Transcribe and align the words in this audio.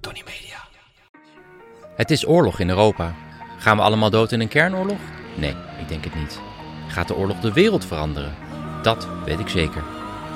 Tony 0.00 0.22
Media. 0.24 0.58
Het 1.96 2.10
is 2.10 2.26
oorlog 2.26 2.60
in 2.60 2.68
Europa. 2.68 3.14
Gaan 3.58 3.76
we 3.76 3.82
allemaal 3.82 4.10
dood 4.10 4.32
in 4.32 4.40
een 4.40 4.48
kernoorlog? 4.48 4.98
Nee, 5.36 5.54
ik 5.80 5.88
denk 5.88 6.04
het 6.04 6.14
niet. 6.14 6.40
Gaat 6.88 7.08
de 7.08 7.16
oorlog 7.16 7.40
de 7.40 7.52
wereld 7.52 7.84
veranderen? 7.84 8.34
Dat 8.82 9.08
weet 9.24 9.38
ik 9.38 9.48
zeker. 9.48 9.82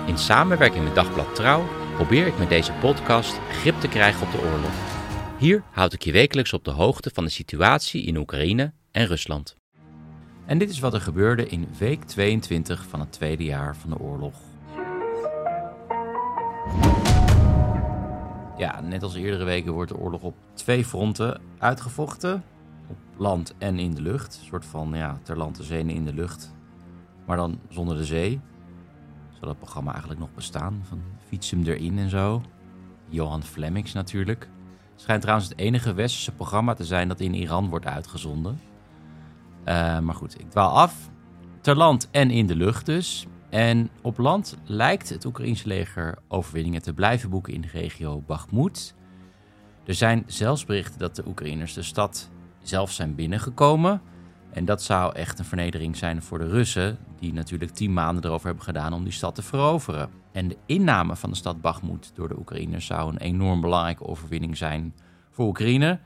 In 0.07 0.19
samenwerking 0.19 0.85
met 0.85 0.95
Dagblad 0.95 1.35
Trouw 1.35 1.65
probeer 1.95 2.27
ik 2.27 2.39
met 2.39 2.49
deze 2.49 2.73
podcast 2.73 3.39
grip 3.51 3.81
te 3.81 3.89
krijgen 3.89 4.27
op 4.27 4.33
de 4.33 4.39
oorlog. 4.39 4.73
Hier 5.39 5.63
houd 5.71 5.93
ik 5.93 6.03
je 6.03 6.13
wekelijks 6.13 6.53
op 6.53 6.65
de 6.65 6.71
hoogte 6.71 7.11
van 7.15 7.25
de 7.25 7.31
situatie 7.31 8.05
in 8.05 8.17
Oekraïne 8.17 8.73
en 8.91 9.07
Rusland. 9.07 9.57
En 10.47 10.59
dit 10.59 10.71
is 10.71 10.79
wat 10.79 10.95
er 10.95 11.01
gebeurde 11.01 11.47
in 11.47 11.69
week 11.79 12.05
22 12.05 12.85
van 12.89 13.01
het 13.01 13.13
tweede 13.13 13.45
jaar 13.45 13.77
van 13.77 13.91
de 13.91 13.99
oorlog. 13.99 14.35
Ja, 18.57 18.81
net 18.81 19.03
als 19.03 19.15
eerdere 19.15 19.45
weken 19.45 19.73
wordt 19.73 19.91
de 19.91 19.99
oorlog 19.99 20.23
op 20.23 20.35
twee 20.55 20.85
fronten 20.85 21.41
uitgevochten. 21.59 22.45
Op 22.89 22.97
land 23.17 23.55
en 23.59 23.79
in 23.79 23.95
de 23.95 24.03
lucht. 24.03 24.39
Een 24.41 24.47
soort 24.47 24.65
van 24.65 24.93
ja, 24.95 25.19
ter 25.23 25.37
land 25.37 25.71
en 25.71 25.91
in 25.91 26.05
de 26.05 26.15
lucht. 26.15 26.55
Maar 27.27 27.37
dan 27.37 27.59
zonder 27.69 27.97
de 27.97 28.05
zee. 28.05 28.41
Zou 29.31 29.47
dat 29.47 29.59
programma 29.59 29.91
eigenlijk 29.91 30.21
nog 30.21 30.35
bestaan? 30.35 30.83
Van 30.89 31.01
fiets 31.27 31.51
hem 31.51 31.63
erin 31.63 31.99
en 31.99 32.11
zo. 32.11 32.43
Johan 33.09 33.43
Flemmings 33.43 33.93
natuurlijk. 33.93 34.49
Schijnt 34.95 35.23
trouwens 35.23 35.49
het 35.49 35.59
enige 35.59 35.95
westerse 35.95 36.33
programma 36.33 36.75
te 36.75 36.85
zijn 36.85 37.09
dat 37.09 37.21
in 37.21 37.35
Iran 37.35 37.69
wordt 37.69 37.87
uitgezonden. 37.87 38.61
Eh, 39.65 39.99
maar 39.99 40.15
goed, 40.15 40.41
ik 40.41 40.51
dwaal 40.51 40.71
af. 40.71 41.11
Ter 41.61 41.77
land 41.77 42.09
en 42.11 42.31
in 42.31 42.47
de 42.47 42.57
lucht 42.57 42.87
dus. 42.87 43.27
En 43.53 43.91
op 44.03 44.19
land 44.19 44.57
lijkt 44.65 45.09
het 45.09 45.25
Oekraïnse 45.25 45.69
leger 45.69 46.19
overwinningen 46.29 46.83
te 46.83 46.93
blijven 46.93 47.31
boeken 47.31 47.53
in 47.53 47.61
de 47.61 47.69
regio 47.69 48.23
Bakhmut. 48.27 48.95
Er 49.85 49.95
zijn 49.95 50.23
zelfs 50.27 50.65
berichten 50.65 50.99
dat 50.99 51.17
de 51.17 51.27
Oekraïners 51.27 51.75
de 51.75 51.83
stad 51.83 52.31
zelf 52.63 52.93
zijn 52.93 53.15
binnengekomen. 53.15 54.03
En 54.51 54.65
dat 54.65 54.83
zou 54.83 55.15
echt 55.15 55.39
een 55.39 55.45
vernedering 55.45 55.97
zijn 55.97 56.23
voor 56.23 56.39
de 56.39 56.49
Russen, 56.49 56.99
die 57.19 57.33
natuurlijk 57.33 57.71
tien 57.71 57.93
maanden 57.93 58.25
erover 58.25 58.47
hebben 58.47 58.65
gedaan 58.65 58.93
om 58.93 59.05
die 59.05 59.13
stad 59.13 59.35
te 59.35 59.43
veroveren. 59.43 60.11
En 60.33 60.49
de 60.49 60.57
inname 60.67 61.17
van 61.17 61.31
de 61.31 61.37
stad 61.37 61.61
Bakhmut 61.61 62.11
door 62.15 62.29
de 62.29 62.39
Oekraïners 62.39 62.87
zou 62.87 63.11
een 63.11 63.19
enorm 63.19 63.61
belangrijke 63.61 64.07
overwinning 64.07 64.57
zijn 64.57 64.95
voor 65.31 65.47
Oekraïne. 65.47 66.01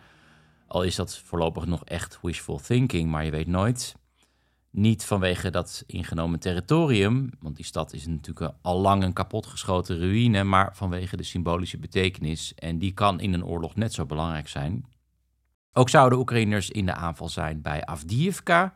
Al 0.67 0.83
is 0.83 0.95
dat 0.95 1.19
voorlopig 1.19 1.67
nog 1.67 1.85
echt 1.85 2.19
wishful 2.23 2.59
thinking, 2.59 3.11
maar 3.11 3.25
je 3.25 3.31
weet 3.31 3.47
nooit. 3.47 3.97
Niet 4.77 5.05
vanwege 5.05 5.51
dat 5.51 5.85
ingenomen 5.87 6.39
territorium, 6.39 7.31
want 7.41 7.57
die 7.57 7.65
stad 7.65 7.93
is 7.93 8.07
natuurlijk 8.07 8.55
al 8.63 8.81
lang 8.81 9.03
een 9.03 9.13
kapotgeschoten 9.13 9.99
ruïne, 9.99 10.45
maar 10.45 10.77
vanwege 10.77 11.17
de 11.17 11.23
symbolische 11.23 11.79
betekenis. 11.79 12.55
En 12.55 12.79
die 12.79 12.93
kan 12.93 13.21
in 13.21 13.33
een 13.33 13.45
oorlog 13.45 13.75
net 13.75 13.93
zo 13.93 14.07
belangrijk 14.07 14.49
zijn. 14.49 14.85
Ook 15.73 15.89
zouden 15.89 16.19
Oekraïners 16.19 16.71
in 16.71 16.87
de 16.87 16.95
aanval 16.95 17.29
zijn 17.29 17.63
bij 17.63 17.85
Avdiivka, 17.85 18.75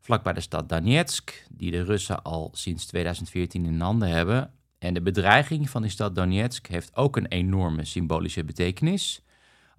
vlakbij 0.00 0.32
de 0.32 0.40
stad 0.40 0.68
Donetsk, 0.68 1.46
die 1.50 1.70
de 1.70 1.82
Russen 1.82 2.22
al 2.22 2.50
sinds 2.52 2.86
2014 2.86 3.64
in 3.64 3.80
handen 3.80 4.08
hebben. 4.08 4.52
En 4.78 4.94
de 4.94 5.02
bedreiging 5.02 5.70
van 5.70 5.82
die 5.82 5.90
stad 5.90 6.14
Donetsk 6.14 6.66
heeft 6.66 6.96
ook 6.96 7.16
een 7.16 7.26
enorme 7.26 7.84
symbolische 7.84 8.44
betekenis. 8.44 9.22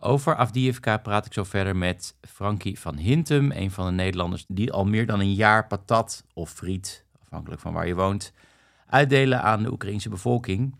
Over 0.01 0.35
Avdiivka 0.35 0.97
praat 0.97 1.25
ik 1.25 1.33
zo 1.33 1.43
verder 1.43 1.75
met 1.75 2.15
Frankie 2.21 2.79
van 2.79 2.97
Hintem, 2.97 3.51
een 3.51 3.71
van 3.71 3.85
de 3.85 3.91
Nederlanders 3.91 4.45
die 4.47 4.71
al 4.71 4.85
meer 4.85 5.05
dan 5.05 5.19
een 5.19 5.33
jaar 5.33 5.67
patat 5.67 6.23
of 6.33 6.51
friet, 6.51 7.05
afhankelijk 7.23 7.61
van 7.61 7.73
waar 7.73 7.87
je 7.87 7.95
woont, 7.95 8.33
uitdelen 8.85 9.41
aan 9.41 9.63
de 9.63 9.71
Oekraïnse 9.71 10.09
bevolking. 10.09 10.75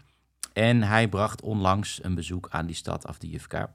En 0.54 0.84
hij 0.84 1.08
bracht 1.08 1.42
onlangs 1.42 2.04
een 2.04 2.16
bezoek 2.16 2.48
aan 2.50 2.66
die 2.66 2.76
stad 2.76 3.08
Avdiivka. 3.08 3.74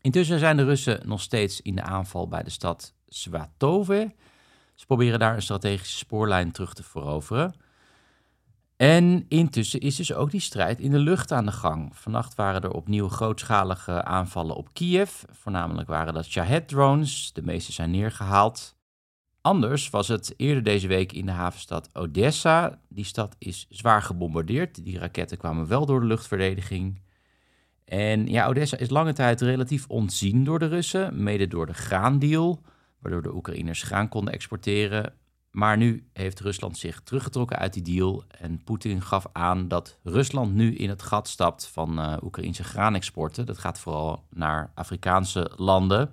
Intussen 0.00 0.38
zijn 0.38 0.56
de 0.56 0.64
Russen 0.64 1.00
nog 1.04 1.20
steeds 1.20 1.60
in 1.60 1.74
de 1.74 1.82
aanval 1.82 2.28
bij 2.28 2.42
de 2.42 2.50
stad 2.50 2.94
Svatove. 3.08 4.14
Ze 4.74 4.86
proberen 4.86 5.18
daar 5.18 5.34
een 5.34 5.42
strategische 5.42 5.96
spoorlijn 5.96 6.52
terug 6.52 6.74
te 6.74 6.82
veroveren. 6.82 7.54
En 8.76 9.24
intussen 9.28 9.80
is 9.80 9.96
dus 9.96 10.12
ook 10.14 10.30
die 10.30 10.40
strijd 10.40 10.80
in 10.80 10.90
de 10.90 10.98
lucht 10.98 11.32
aan 11.32 11.46
de 11.46 11.52
gang. 11.52 11.96
Vannacht 11.96 12.34
waren 12.34 12.62
er 12.62 12.70
opnieuw 12.70 13.08
grootschalige 13.08 14.04
aanvallen 14.04 14.56
op 14.56 14.68
Kiev. 14.72 15.22
Voornamelijk 15.30 15.88
waren 15.88 16.14
dat 16.14 16.24
Shahed-drones. 16.24 17.32
De 17.32 17.42
meeste 17.42 17.72
zijn 17.72 17.90
neergehaald. 17.90 18.76
Anders 19.40 19.90
was 19.90 20.08
het 20.08 20.34
eerder 20.36 20.62
deze 20.62 20.86
week 20.86 21.12
in 21.12 21.26
de 21.26 21.32
havenstad 21.32 21.90
Odessa. 21.92 22.80
Die 22.88 23.04
stad 23.04 23.36
is 23.38 23.66
zwaar 23.68 24.02
gebombardeerd. 24.02 24.84
Die 24.84 24.98
raketten 24.98 25.38
kwamen 25.38 25.66
wel 25.66 25.86
door 25.86 26.00
de 26.00 26.06
luchtverdediging. 26.06 27.00
En 27.84 28.26
ja, 28.26 28.46
Odessa 28.46 28.76
is 28.76 28.90
lange 28.90 29.12
tijd 29.12 29.40
relatief 29.40 29.86
ontzien 29.88 30.44
door 30.44 30.58
de 30.58 30.66
Russen, 30.66 31.22
mede 31.22 31.46
door 31.46 31.66
de 31.66 31.74
graandeal, 31.74 32.62
waardoor 33.00 33.22
de 33.22 33.34
Oekraïners 33.34 33.82
graan 33.82 34.08
konden 34.08 34.34
exporteren. 34.34 35.14
Maar 35.54 35.76
nu 35.76 36.08
heeft 36.12 36.40
Rusland 36.40 36.78
zich 36.78 37.00
teruggetrokken 37.00 37.58
uit 37.58 37.72
die 37.72 37.82
deal 37.82 38.24
en 38.38 38.64
Poetin 38.64 39.02
gaf 39.02 39.26
aan 39.32 39.68
dat 39.68 39.98
Rusland 40.02 40.54
nu 40.54 40.74
in 40.74 40.88
het 40.88 41.02
gat 41.02 41.28
stapt 41.28 41.66
van 41.66 41.98
uh, 41.98 42.16
Oekraïnse 42.22 42.64
graanexporten. 42.64 43.46
Dat 43.46 43.58
gaat 43.58 43.78
vooral 43.78 44.24
naar 44.30 44.70
Afrikaanse 44.74 45.50
landen. 45.56 46.10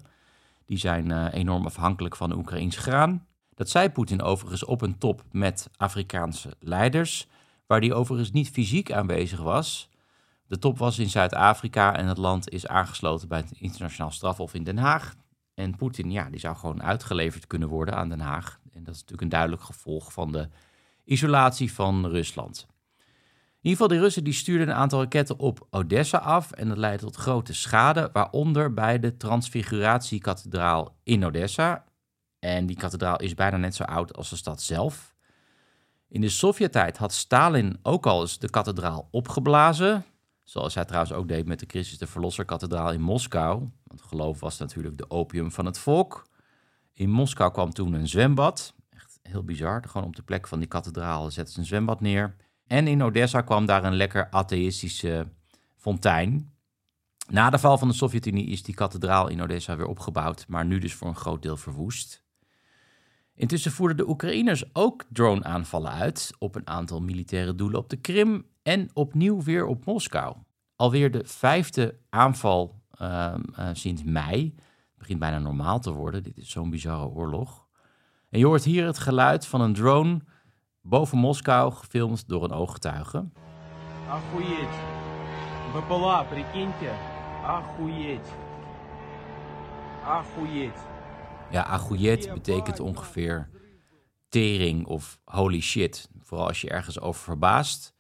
Die 0.66 0.78
zijn 0.78 1.09
uh, 1.09 1.28
enorm 1.31 1.66
afhankelijk 1.66 2.16
van 2.16 2.35
Oekraïns 2.35 2.78
graan. 2.78 3.28
Dat 3.53 3.69
zei 3.69 3.90
Poetin 3.90 4.22
overigens 4.22 4.63
op 4.66 4.81
een 4.81 4.97
top 4.97 5.24
met 5.31 5.69
Afrikaanse 5.78 6.53
leiders, 6.59 7.28
waar 7.68 7.79
hij 7.79 7.94
overigens 7.94 8.31
niet 8.31 8.50
fysiek 8.50 8.91
aanwezig 8.91 9.40
was. 9.40 9.90
De 10.47 10.59
top 10.59 10.78
was 10.78 11.00
in 11.00 11.09
Zuid-Afrika 11.09 11.96
en 11.96 12.08
het 12.08 12.18
land 12.18 12.50
is 12.50 12.68
aangesloten 12.68 13.28
bij 13.28 13.38
het 13.38 13.52
internationaal 13.52 14.12
strafhof 14.12 14.53
in 14.53 14.63
Den 14.63 14.78
Haag. 14.78 15.16
En 15.53 15.75
Poetin, 15.75 16.12
ja, 16.12 16.29
die 16.29 16.40
zou 16.40 16.56
gewoon 16.56 16.84
uitgeleverd 16.84 17.47
kunnen 17.47 17.69
worden 17.69 17.96
aan 17.96 18.09
Den 18.09 18.19
Haag. 18.19 18.59
En 18.73 18.83
dat 18.83 18.93
is 18.93 18.99
natuurlijk 18.99 19.21
een 19.21 19.29
duidelijk 19.29 19.61
gevolg 19.61 20.13
van 20.13 20.31
de 20.31 20.49
isolatie 21.03 21.73
van 21.73 22.07
Rusland. 22.07 22.67
In 23.61 23.69
ieder 23.69 23.81
geval, 23.81 23.97
de 23.97 24.03
Russen 24.03 24.23
die 24.23 24.33
stuurden 24.33 24.67
een 24.67 24.73
aantal 24.73 24.99
raketten 24.99 25.39
op 25.39 25.67
Odessa 25.69 26.17
af. 26.17 26.51
En 26.51 26.67
dat 26.67 26.77
leidde 26.77 27.05
tot 27.05 27.15
grote 27.15 27.53
schade, 27.53 28.09
waaronder 28.13 28.73
bij 28.73 28.99
de 28.99 29.17
Transfiguratiekathedraal 29.17 30.95
in 31.03 31.25
Odessa. 31.25 31.83
En 32.39 32.65
die 32.65 32.75
kathedraal 32.75 33.17
is 33.17 33.33
bijna 33.33 33.57
net 33.57 33.75
zo 33.75 33.83
oud 33.83 34.15
als 34.15 34.29
de 34.29 34.35
stad 34.35 34.61
zelf. 34.61 35.15
In 36.07 36.21
de 36.21 36.29
Sovjet-tijd 36.29 36.97
had 36.97 37.13
Stalin 37.13 37.79
ook 37.81 38.05
al 38.05 38.21
eens 38.21 38.39
de 38.39 38.49
kathedraal 38.49 39.07
opgeblazen. 39.11 40.05
Zoals 40.43 40.75
hij 40.75 40.85
trouwens 40.85 41.13
ook 41.13 41.27
deed 41.27 41.45
met 41.45 41.59
de 41.59 41.65
Christus 41.67 41.97
de 41.97 42.07
Verlosser-kathedraal 42.07 42.91
in 42.91 43.01
Moskou. 43.01 43.69
Want 43.83 44.01
geloof 44.01 44.39
was 44.39 44.57
natuurlijk 44.57 44.97
de 44.97 45.09
opium 45.09 45.51
van 45.51 45.65
het 45.65 45.77
volk. 45.77 46.27
In 47.01 47.09
Moskou 47.09 47.51
kwam 47.51 47.73
toen 47.73 47.94
een 47.94 48.07
zwembad. 48.07 48.73
Echt 48.89 49.19
heel 49.22 49.44
bizar. 49.44 49.84
Gewoon 49.88 50.07
op 50.07 50.16
de 50.16 50.22
plek 50.22 50.47
van 50.47 50.59
die 50.59 50.67
kathedraal 50.67 51.31
zetten 51.31 51.53
ze 51.53 51.59
een 51.59 51.66
zwembad 51.66 52.01
neer. 52.01 52.35
En 52.67 52.88
in 52.88 53.03
Odessa 53.03 53.41
kwam 53.41 53.66
daar 53.66 53.84
een 53.84 53.95
lekker 53.95 54.29
atheïstische 54.29 55.28
fontein. 55.78 56.53
Na 57.29 57.49
de 57.49 57.59
val 57.59 57.78
van 57.78 57.87
de 57.87 57.93
Sovjet-Unie 57.93 58.46
is 58.46 58.64
die 58.64 58.75
kathedraal 58.75 59.28
in 59.28 59.41
Odessa 59.41 59.75
weer 59.75 59.85
opgebouwd, 59.85 60.46
maar 60.47 60.66
nu 60.66 60.79
dus 60.79 60.93
voor 60.93 61.08
een 61.08 61.16
groot 61.16 61.41
deel 61.41 61.58
verwoest. 61.58 62.23
Intussen 63.35 63.72
voerden 63.72 63.97
de 63.97 64.09
Oekraïners 64.09 64.64
ook 64.73 65.05
drone-aanvallen 65.09 65.91
uit 65.91 66.31
op 66.40 66.55
een 66.55 66.67
aantal 66.67 67.02
militaire 67.02 67.55
doelen 67.55 67.79
op 67.79 67.90
de 67.90 67.97
Krim 67.97 68.46
en 68.64 68.90
opnieuw 68.93 69.41
weer 69.41 69.66
op 69.66 69.85
Moskou. 69.85 70.35
Alweer 70.75 71.11
de 71.11 71.22
vijfde 71.25 71.97
aanval 72.09 72.81
uh, 73.02 73.34
uh, 73.59 73.70
sinds 73.73 74.03
mei 74.03 74.55
Het 75.00 75.00
begint 75.00 75.18
bijna 75.18 75.38
normaal 75.38 75.80
te 75.80 75.92
worden. 75.92 76.22
Dit 76.22 76.36
is 76.36 76.50
zo'n 76.50 76.71
bizarre 76.71 77.09
oorlog. 77.09 77.66
En 78.30 78.38
je 78.38 78.47
hoort 78.47 78.65
hier 78.65 78.86
het 78.86 78.98
geluid 78.98 79.47
van 79.47 79.60
een 79.60 79.74
drone 79.74 80.21
boven 80.83 81.18
Moskou, 81.18 81.72
gefilmd 81.72 82.28
door 82.28 82.44
een 82.44 82.53
ooggetuige. 82.53 83.28
Охуеть. 84.10 84.78
БПЛА, 85.74 86.22
прикиньте. 86.22 86.91
Охуеть. 87.44 88.28
Охуеть. 90.04 90.94
Ja, 91.50 91.65
agouyet 91.65 92.30
betekent 92.34 92.80
ongeveer 92.80 93.48
tering 94.28 94.86
of 94.86 95.21
holy 95.24 95.60
shit. 95.60 96.10
Vooral 96.22 96.47
als 96.47 96.60
je 96.60 96.68
ergens 96.68 97.00
over 97.00 97.22
verbaast. 97.22 97.94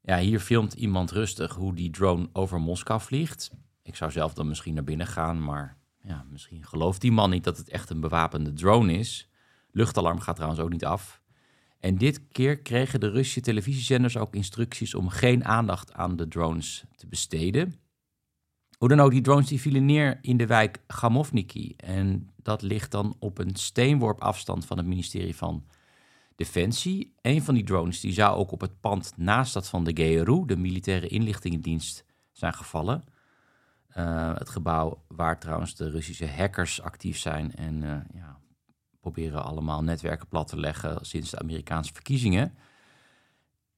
Ja, 0.00 0.18
hier 0.18 0.40
filmt 0.40 0.72
iemand 0.72 1.10
rustig 1.10 1.54
hoe 1.54 1.74
die 1.74 1.90
drone 1.90 2.28
over 2.32 2.60
Moskou 2.60 3.00
vliegt. 3.00 3.50
Ik 3.82 3.96
zou 3.96 4.10
zelf 4.10 4.34
dan 4.34 4.48
misschien 4.48 4.74
naar 4.74 4.84
binnen 4.84 5.06
gaan, 5.06 5.42
maar 5.42 5.76
ja, 6.09 6.25
misschien 6.29 6.65
gelooft 6.65 7.01
die 7.01 7.11
man 7.11 7.29
niet 7.29 7.43
dat 7.43 7.57
het 7.57 7.69
echt 7.69 7.89
een 7.89 7.99
bewapende 7.99 8.53
drone 8.53 8.93
is. 8.93 9.29
Luchtalarm 9.71 10.19
gaat 10.19 10.35
trouwens 10.35 10.61
ook 10.61 10.71
niet 10.71 10.85
af. 10.85 11.21
En 11.79 11.97
dit 11.97 12.27
keer 12.27 12.59
kregen 12.59 12.99
de 12.99 13.09
Russische 13.09 13.41
televisiezenders 13.41 14.17
ook 14.17 14.35
instructies 14.35 14.95
om 14.95 15.09
geen 15.09 15.45
aandacht 15.45 15.93
aan 15.93 16.15
de 16.15 16.27
drones 16.27 16.83
te 16.95 17.07
besteden. 17.07 17.75
Hoe 18.77 18.89
dan 18.89 18.99
ook, 18.99 19.11
die 19.11 19.21
drones 19.21 19.47
die 19.47 19.61
vielen 19.61 19.85
neer 19.85 20.19
in 20.21 20.37
de 20.37 20.45
wijk 20.45 20.81
Gamovniki. 20.87 21.73
En 21.77 22.29
dat 22.35 22.61
ligt 22.61 22.91
dan 22.91 23.15
op 23.19 23.37
een 23.37 23.55
steenworp 23.55 24.21
afstand 24.21 24.65
van 24.65 24.77
het 24.77 24.85
ministerie 24.85 25.35
van 25.35 25.65
Defensie. 26.35 27.13
Een 27.21 27.41
van 27.41 27.53
die 27.53 27.63
drones 27.63 27.99
die 27.99 28.13
zou 28.13 28.37
ook 28.37 28.51
op 28.51 28.61
het 28.61 28.79
pand 28.79 29.13
naast 29.15 29.53
dat 29.53 29.69
van 29.69 29.83
de 29.83 29.93
GRU, 29.93 30.45
de 30.45 30.57
militaire 30.57 31.07
inlichtingendienst, 31.07 32.05
zijn 32.31 32.53
gevallen. 32.53 33.03
Uh, 33.97 34.37
het 34.37 34.49
gebouw 34.49 35.03
waar 35.07 35.39
trouwens 35.39 35.75
de 35.75 35.89
Russische 35.89 36.27
hackers 36.27 36.81
actief 36.81 37.17
zijn 37.17 37.55
en 37.55 37.81
uh, 37.81 37.97
ja, 38.13 38.39
proberen 38.99 39.43
allemaal 39.43 39.83
netwerken 39.83 40.27
plat 40.27 40.47
te 40.47 40.59
leggen 40.59 41.05
sinds 41.05 41.29
de 41.29 41.39
Amerikaanse 41.39 41.93
verkiezingen. 41.93 42.53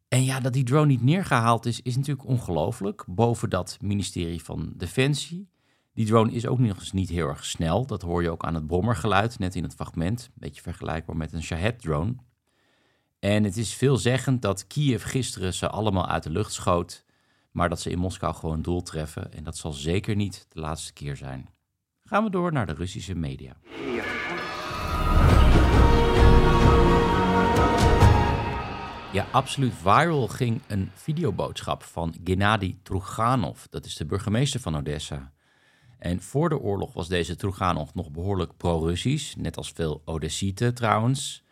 En 0.08 0.24
ja, 0.24 0.40
dat 0.40 0.54
die 0.54 0.64
drone 0.64 0.88
niet 0.88 1.04
neergehaald 1.04 1.66
is, 1.66 1.82
is 1.82 1.96
natuurlijk 1.96 2.28
ongelooflijk. 2.28 3.04
Boven 3.08 3.50
dat 3.50 3.78
ministerie 3.82 4.44
van 4.44 4.74
Defensie. 4.76 5.50
Die 5.94 6.06
drone 6.06 6.32
is 6.32 6.48
ook 6.48 6.60
nog 6.60 6.80
eens 6.80 6.92
niet 6.92 7.10
heel 7.10 7.28
erg 7.28 7.46
snel. 7.46 7.86
Dat 7.86 8.02
hoor 8.02 8.22
je 8.22 8.30
ook 8.30 8.44
aan 8.44 8.56
het 8.56 8.68
brommergeluid, 8.68 9.40
net 9.40 9.56
in 9.56 9.64
het 9.64 9.76
fragment. 9.76 10.22
Een 10.22 10.32
beetje 10.34 10.62
vergelijkbaar 10.62 11.18
met 11.18 11.34
een 11.34 11.44
Shahed-drone. 11.44 12.16
En 13.20 13.44
het 13.44 13.58
is 13.58 13.74
veelzeggend 13.74 14.42
dat 14.42 14.68
Kiev 14.68 15.04
gisteren 15.04 15.54
ze 15.54 15.70
allemaal 15.70 16.08
uit 16.08 16.24
de 16.24 16.30
lucht 16.30 16.54
schoot, 16.54 17.06
maar 17.52 17.70
dat 17.70 17.82
ze 17.82 17.90
in 17.90 18.00
Moskou 18.00 18.36
gewoon 18.36 18.62
doel 18.62 18.82
treffen. 18.82 19.34
En 19.34 19.44
dat 19.44 19.58
zal 19.58 19.72
zeker 19.72 20.16
niet 20.16 20.46
de 20.50 20.60
laatste 20.60 20.94
keer 20.94 21.16
zijn. 21.16 21.50
Gaan 22.04 22.24
we 22.24 22.30
door 22.30 22.52
naar 22.52 22.66
de 22.66 22.74
Russische 22.74 23.16
media. 23.16 23.56
Ja, 29.12 29.26
absoluut 29.32 29.74
viral 29.74 30.28
ging 30.28 30.62
een 30.68 30.92
videoboodschap 30.94 31.84
van 31.84 32.16
Gennady 32.24 32.78
Truganov. 32.84 33.64
Dat 33.70 33.86
is 33.86 33.96
de 33.96 34.06
burgemeester 34.06 34.60
van 34.60 34.78
Odessa. 34.78 35.32
En 36.00 36.22
voor 36.22 36.50
de 36.50 36.60
oorlog 36.60 36.94
was 36.94 37.08
deze 37.08 37.36
Truganov 37.36 37.94
nog 37.94 38.12
behoorlijk 38.12 38.58
pro-Russisch, 38.58 39.36
net 39.36 39.58
als 39.58 39.72
veel 39.72 40.02
Odessieten 40.06 40.74
trouwens. 40.74 41.44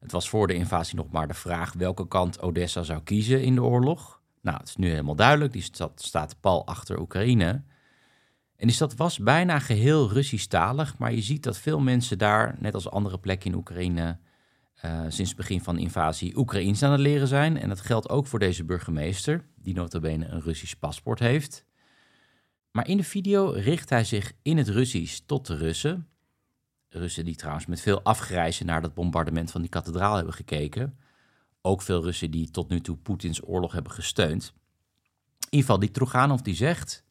Het 0.00 0.12
was 0.12 0.28
voor 0.28 0.46
de 0.46 0.54
invasie 0.54 0.96
nog 0.96 1.10
maar 1.10 1.28
de 1.28 1.34
vraag 1.34 1.72
welke 1.72 2.08
kant 2.08 2.40
Odessa 2.40 2.82
zou 2.82 3.02
kiezen 3.02 3.42
in 3.42 3.54
de 3.54 3.62
oorlog. 3.62 4.19
Nou, 4.40 4.58
het 4.58 4.68
is 4.68 4.76
nu 4.76 4.88
helemaal 4.88 5.14
duidelijk. 5.14 5.52
Die 5.52 5.62
stad 5.62 6.02
staat 6.02 6.40
pal 6.40 6.66
achter 6.66 7.00
Oekraïne. 7.00 7.62
En 8.56 8.66
die 8.66 8.76
stad 8.76 8.96
was 8.96 9.18
bijna 9.18 9.58
geheel 9.58 10.10
Russisch-talig, 10.12 10.98
maar 10.98 11.12
je 11.12 11.22
ziet 11.22 11.42
dat 11.42 11.58
veel 11.58 11.80
mensen 11.80 12.18
daar, 12.18 12.56
net 12.58 12.74
als 12.74 12.90
andere 12.90 13.18
plekken 13.18 13.50
in 13.50 13.56
Oekraïne, 13.56 14.18
uh, 14.84 15.00
sinds 15.00 15.30
het 15.30 15.36
begin 15.36 15.60
van 15.60 15.74
de 15.74 15.80
invasie 15.80 16.36
Oekraïens 16.36 16.82
aan 16.82 16.92
het 16.92 17.00
leren 17.00 17.28
zijn. 17.28 17.56
En 17.56 17.68
dat 17.68 17.80
geldt 17.80 18.08
ook 18.08 18.26
voor 18.26 18.38
deze 18.38 18.64
burgemeester, 18.64 19.44
die 19.56 19.74
notabene 19.74 20.26
een 20.26 20.40
Russisch 20.40 20.74
paspoort 20.74 21.18
heeft. 21.18 21.64
Maar 22.70 22.88
in 22.88 22.96
de 22.96 23.04
video 23.04 23.50
richt 23.50 23.90
hij 23.90 24.04
zich 24.04 24.32
in 24.42 24.56
het 24.56 24.68
Russisch 24.68 25.20
tot 25.26 25.46
de 25.46 25.56
Russen. 25.56 26.08
Russen 26.88 27.24
die 27.24 27.36
trouwens 27.36 27.66
met 27.66 27.80
veel 27.80 28.02
afgrijzen 28.02 28.66
naar 28.66 28.80
dat 28.80 28.94
bombardement 28.94 29.50
van 29.50 29.60
die 29.60 29.70
kathedraal 29.70 30.16
hebben 30.16 30.34
gekeken. 30.34 30.98
Ook 31.62 31.82
veel 31.82 32.02
Russen 32.02 32.30
die 32.30 32.50
tot 32.50 32.68
nu 32.68 32.80
toe 32.80 32.96
Poetins 32.96 33.46
oorlog 33.46 33.72
hebben 33.72 33.92
gesteund. 33.92 34.52
Geval, 35.50 35.78
die 35.78 35.90
Troganov 35.90 36.40
die 36.40 36.54
zegt... 36.54 37.04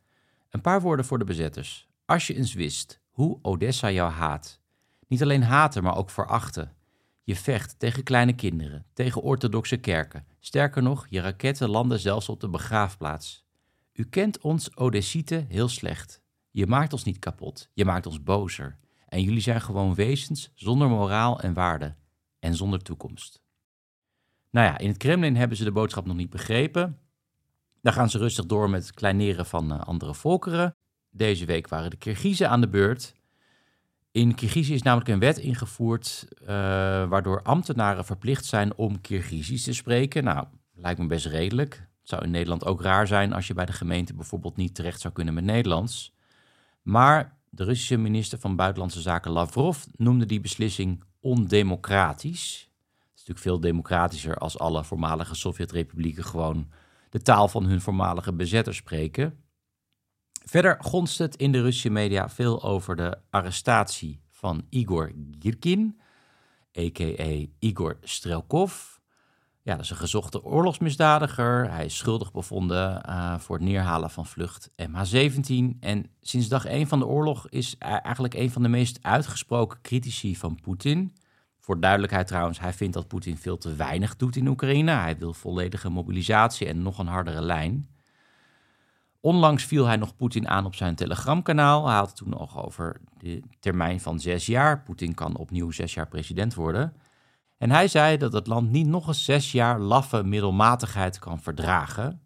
Een 0.50 0.62
paar 0.62 0.82
woorden 0.82 1.06
voor 1.06 1.20
de 1.20 1.26
bezetters. 1.26 1.88
Als 2.06 2.28
je 2.28 2.36
eens 2.36 2.54
wist 2.54 3.00
hoe 3.10 3.40
Odessa 3.42 3.92
jou 3.92 4.12
haat. 4.12 4.60
Niet 5.08 5.22
alleen 5.22 5.44
haten, 5.44 5.84
maar 5.84 5.98
ook 5.98 6.10
verachten. 6.10 6.76
Je 7.24 7.36
vecht 7.36 7.80
tegen 7.80 8.04
kleine 8.04 8.34
kinderen, 8.34 8.86
tegen 8.94 9.22
orthodoxe 9.22 9.78
kerken. 9.78 10.26
Sterker 10.40 10.84
nog, 10.84 11.08
je 11.10 11.22
raketten 11.22 11.70
landen 11.70 12.00
zelfs 12.00 12.30
op 12.30 12.40
de 12.40 12.50
begraafplaats. 12.50 13.46
U 13.94 14.06
kent 14.06 14.42
ons 14.42 14.78
Odessieten 14.78 15.46
heel 15.46 15.68
slecht. 15.68 16.22
Je 16.52 16.68
maakt 16.68 16.94
ons 16.94 17.04
niet 17.04 17.20
kapot, 17.20 17.70
je 17.74 17.86
maakt 17.86 18.06
ons 18.06 18.24
bozer. 18.24 18.78
En 19.08 19.22
jullie 19.22 19.42
zijn 19.42 19.62
gewoon 19.62 19.96
wezens 19.96 20.52
zonder 20.56 20.90
moraal 20.90 21.40
en 21.40 21.54
waarde 21.54 21.96
en 22.40 22.56
zonder 22.56 22.82
toekomst. 22.82 23.42
Nou 24.52 24.68
ja, 24.68 24.78
in 24.78 24.88
het 24.88 24.98
Kremlin 24.98 25.36
hebben 25.36 25.58
ze 25.58 25.64
de 25.64 25.72
boodschap 25.72 26.06
nog 26.06 26.16
niet 26.16 26.30
begrepen. 26.30 26.98
Daar 27.82 27.94
gaan 27.94 28.10
ze 28.10 28.18
rustig 28.18 28.46
door 28.46 28.70
met 28.70 28.82
het 28.82 28.94
kleineren 28.94 29.46
van 29.46 29.74
uh, 29.74 29.80
andere 29.80 30.14
volkeren. 30.14 30.76
Deze 31.10 31.46
week 31.46 31.68
waren 31.68 31.90
de 31.90 31.98
Kirgizen 31.98 32.50
aan 32.50 32.62
de 32.62 32.70
beurt. 32.70 33.16
In 34.12 34.36
Kirgizië 34.36 34.74
is 34.74 34.82
namelijk 34.82 35.10
een 35.10 35.20
wet 35.20 35.38
ingevoerd 35.38 36.28
uh, 36.42 36.48
waardoor 37.10 37.42
ambtenaren 37.42 38.06
verplicht 38.06 38.46
zijn 38.46 38.76
om 38.76 39.02
Kirgizisch 39.02 39.64
te 39.64 39.74
spreken. 39.74 40.24
Nou, 40.24 40.48
lijkt 40.74 41.00
me 41.00 41.08
best 41.08 41.26
redelijk. 41.26 41.74
Het 41.74 42.10
zou 42.10 42.24
in 42.24 42.32
Nederland 42.32 42.66
ook 42.66 42.82
raar 42.82 43.08
zijn 43.08 43.34
als 43.34 43.48
je 43.48 43.54
bij 43.54 43.66
de 43.66 43.74
gemeente 43.74 44.14
bijvoorbeeld 44.14 44.58
niet 44.58 44.76
terecht 44.76 45.02
zou 45.02 45.14
kunnen 45.14 45.34
met 45.34 45.44
Nederlands. 45.44 46.14
Maar 46.82 47.38
de 47.50 47.64
Russische 47.64 47.98
minister 47.98 48.40
van 48.40 48.56
Buitenlandse 48.56 49.02
Zaken 49.02 49.32
Lavrov 49.32 49.84
noemde 49.96 50.26
die 50.26 50.40
beslissing 50.40 51.04
ondemocratisch. 51.20 52.69
Veel 53.38 53.60
democratischer 53.60 54.36
als 54.36 54.60
alle 54.60 54.84
voormalige 54.84 55.36
Sovjet-republieken 55.36 56.24
gewoon 56.24 56.70
de 57.10 57.22
taal 57.22 57.48
van 57.48 57.66
hun 57.66 57.82
voormalige 57.82 58.34
bezetters 58.34 58.78
spreken. 58.78 59.44
Verder 60.46 60.78
gonst 60.80 61.18
het 61.18 61.36
in 61.36 61.52
de 61.52 61.62
Russische 61.62 61.90
media 61.90 62.30
veel 62.30 62.64
over 62.64 62.96
de 62.96 63.18
arrestatie 63.30 64.22
van 64.30 64.66
Igor 64.70 65.12
Girkin, 65.40 66.00
a.k.a. 66.80 67.46
Igor 67.60 67.98
Strelkov. 68.02 68.98
Ja, 69.62 69.76
dat 69.76 69.84
is 69.84 69.90
een 69.90 69.98
gezochte 69.98 70.44
oorlogsmisdadiger. 70.44 71.72
Hij 71.72 71.86
is 71.86 71.98
schuldig 71.98 72.32
bevonden 72.32 73.04
uh, 73.10 73.40
voor 73.40 73.56
het 73.56 73.66
neerhalen 73.66 74.10
van 74.10 74.26
vlucht 74.26 74.70
MH17. 74.70 75.80
En 75.80 76.12
sinds 76.22 76.48
dag 76.48 76.66
1 76.66 76.88
van 76.88 77.00
de 77.00 77.06
oorlog 77.06 77.50
is 77.50 77.76
hij 77.80 78.02
eigenlijk 78.02 78.34
een 78.34 78.52
van 78.52 78.62
de 78.62 78.70
meest 78.70 79.00
uitgesproken 79.02 79.82
critici 79.82 80.36
van 80.36 80.60
Poetin. 80.62 81.16
Voor 81.70 81.80
duidelijkheid 81.80 82.28
trouwens, 82.28 82.60
hij 82.60 82.74
vindt 82.74 82.94
dat 82.94 83.08
Poetin 83.08 83.38
veel 83.38 83.58
te 83.58 83.76
weinig 83.76 84.16
doet 84.16 84.36
in 84.36 84.48
Oekraïne. 84.48 84.92
Hij 84.92 85.18
wil 85.18 85.34
volledige 85.34 85.90
mobilisatie 85.90 86.68
en 86.68 86.82
nog 86.82 86.98
een 86.98 87.08
hardere 87.08 87.42
lijn. 87.42 87.90
Onlangs 89.20 89.64
viel 89.64 89.86
hij 89.86 89.96
nog 89.96 90.16
Poetin 90.16 90.48
aan 90.48 90.66
op 90.66 90.76
zijn 90.76 90.96
telegramkanaal. 90.96 91.88
Hij 91.88 91.96
had 91.96 92.08
het 92.08 92.16
toen 92.16 92.30
nog 92.30 92.64
over 92.66 93.02
de 93.18 93.42
termijn 93.60 94.00
van 94.00 94.20
zes 94.20 94.46
jaar. 94.46 94.84
Poetin 94.84 95.14
kan 95.14 95.38
opnieuw 95.38 95.72
zes 95.72 95.94
jaar 95.94 96.08
president 96.08 96.54
worden. 96.54 96.94
En 97.58 97.72
hij 97.72 97.88
zei 97.88 98.18
dat 98.18 98.34
het 98.34 98.48
land 98.48 98.72
niet 98.72 98.88
nog 98.88 99.08
eens 99.08 99.26
zes 99.26 99.52
jaar 99.52 99.80
laffe 99.80 100.24
middelmatigheid 100.24 101.20
kan 101.20 101.40
verdragen. 101.42 102.22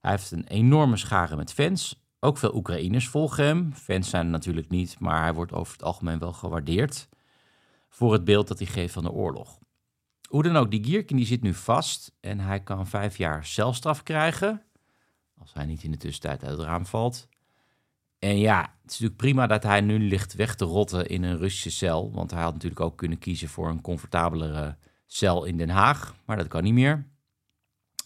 Hij 0.00 0.10
heeft 0.10 0.30
een 0.30 0.46
enorme 0.46 0.96
schare 0.96 1.36
met 1.36 1.52
fans. 1.52 2.02
Ook 2.20 2.38
veel 2.38 2.54
Oekraïners 2.54 3.08
volgen 3.08 3.44
hem. 3.44 3.72
Fans 3.74 4.10
zijn 4.10 4.30
natuurlijk 4.30 4.68
niet, 4.68 4.98
maar 4.98 5.22
hij 5.22 5.34
wordt 5.34 5.52
over 5.52 5.72
het 5.72 5.82
algemeen 5.82 6.18
wel 6.18 6.32
gewaardeerd 6.32 7.08
voor 7.88 8.12
het 8.12 8.24
beeld 8.24 8.48
dat 8.48 8.58
hij 8.58 8.66
geeft 8.66 8.92
van 8.92 9.02
de 9.02 9.12
oorlog. 9.12 9.58
Hoe 10.28 10.42
dan 10.42 10.56
ook, 10.56 10.70
die 10.70 10.84
Gierkin 10.84 11.16
die 11.16 11.26
zit 11.26 11.42
nu 11.42 11.54
vast 11.54 12.12
en 12.20 12.40
hij 12.40 12.60
kan 12.60 12.86
vijf 12.86 13.16
jaar 13.16 13.44
celstraf 13.44 14.02
krijgen. 14.02 14.62
Als 15.38 15.54
hij 15.54 15.66
niet 15.66 15.82
in 15.82 15.90
de 15.90 15.96
tussentijd 15.96 16.44
uit 16.44 16.58
het 16.58 16.66
raam 16.66 16.86
valt. 16.86 17.28
En 18.18 18.38
ja, 18.38 18.60
het 18.60 18.70
is 18.90 18.98
natuurlijk 18.98 19.16
prima 19.16 19.46
dat 19.46 19.62
hij 19.62 19.80
nu 19.80 19.98
ligt 19.98 20.34
weg 20.34 20.54
te 20.54 20.64
rotten 20.64 21.06
in 21.06 21.22
een 21.22 21.38
Russische 21.38 21.70
cel. 21.70 22.12
Want 22.12 22.30
hij 22.30 22.42
had 22.42 22.52
natuurlijk 22.52 22.80
ook 22.80 22.96
kunnen 22.96 23.18
kiezen 23.18 23.48
voor 23.48 23.68
een 23.68 23.80
comfortabelere 23.80 24.76
cel 25.06 25.44
in 25.44 25.56
Den 25.56 25.70
Haag. 25.70 26.14
Maar 26.24 26.36
dat 26.36 26.48
kan 26.48 26.62
niet 26.62 26.72
meer. 26.72 27.06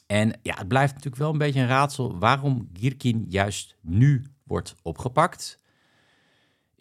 En 0.07 0.39
ja, 0.43 0.55
het 0.55 0.69
blijft 0.69 0.93
natuurlijk 0.95 1.23
wel 1.23 1.33
een 1.33 1.39
beetje 1.39 1.61
een 1.61 1.67
raadsel 1.67 2.19
waarom 2.19 2.69
Girkin 2.73 3.27
juist 3.29 3.77
nu 3.81 4.27
wordt 4.45 4.75
opgepakt. 4.83 5.62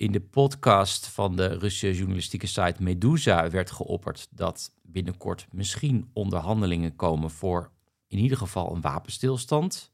In 0.02 0.12
de 0.12 0.22
podcast 0.22 1.08
van 1.08 1.36
de 1.36 1.48
Russische 1.48 1.94
journalistieke 1.94 2.48
site 2.48 2.84
Medusa 2.84 3.50
werd 3.50 3.72
geopperd 3.72 4.28
dat 4.32 4.72
binnenkort 4.84 5.48
misschien 5.52 6.10
onderhandelingen 6.14 6.96
komen 6.96 7.30
voor 7.30 7.72
in 8.08 8.18
ieder 8.18 8.38
geval 8.38 8.76
een 8.76 8.82
wapenstilstand. 8.82 9.92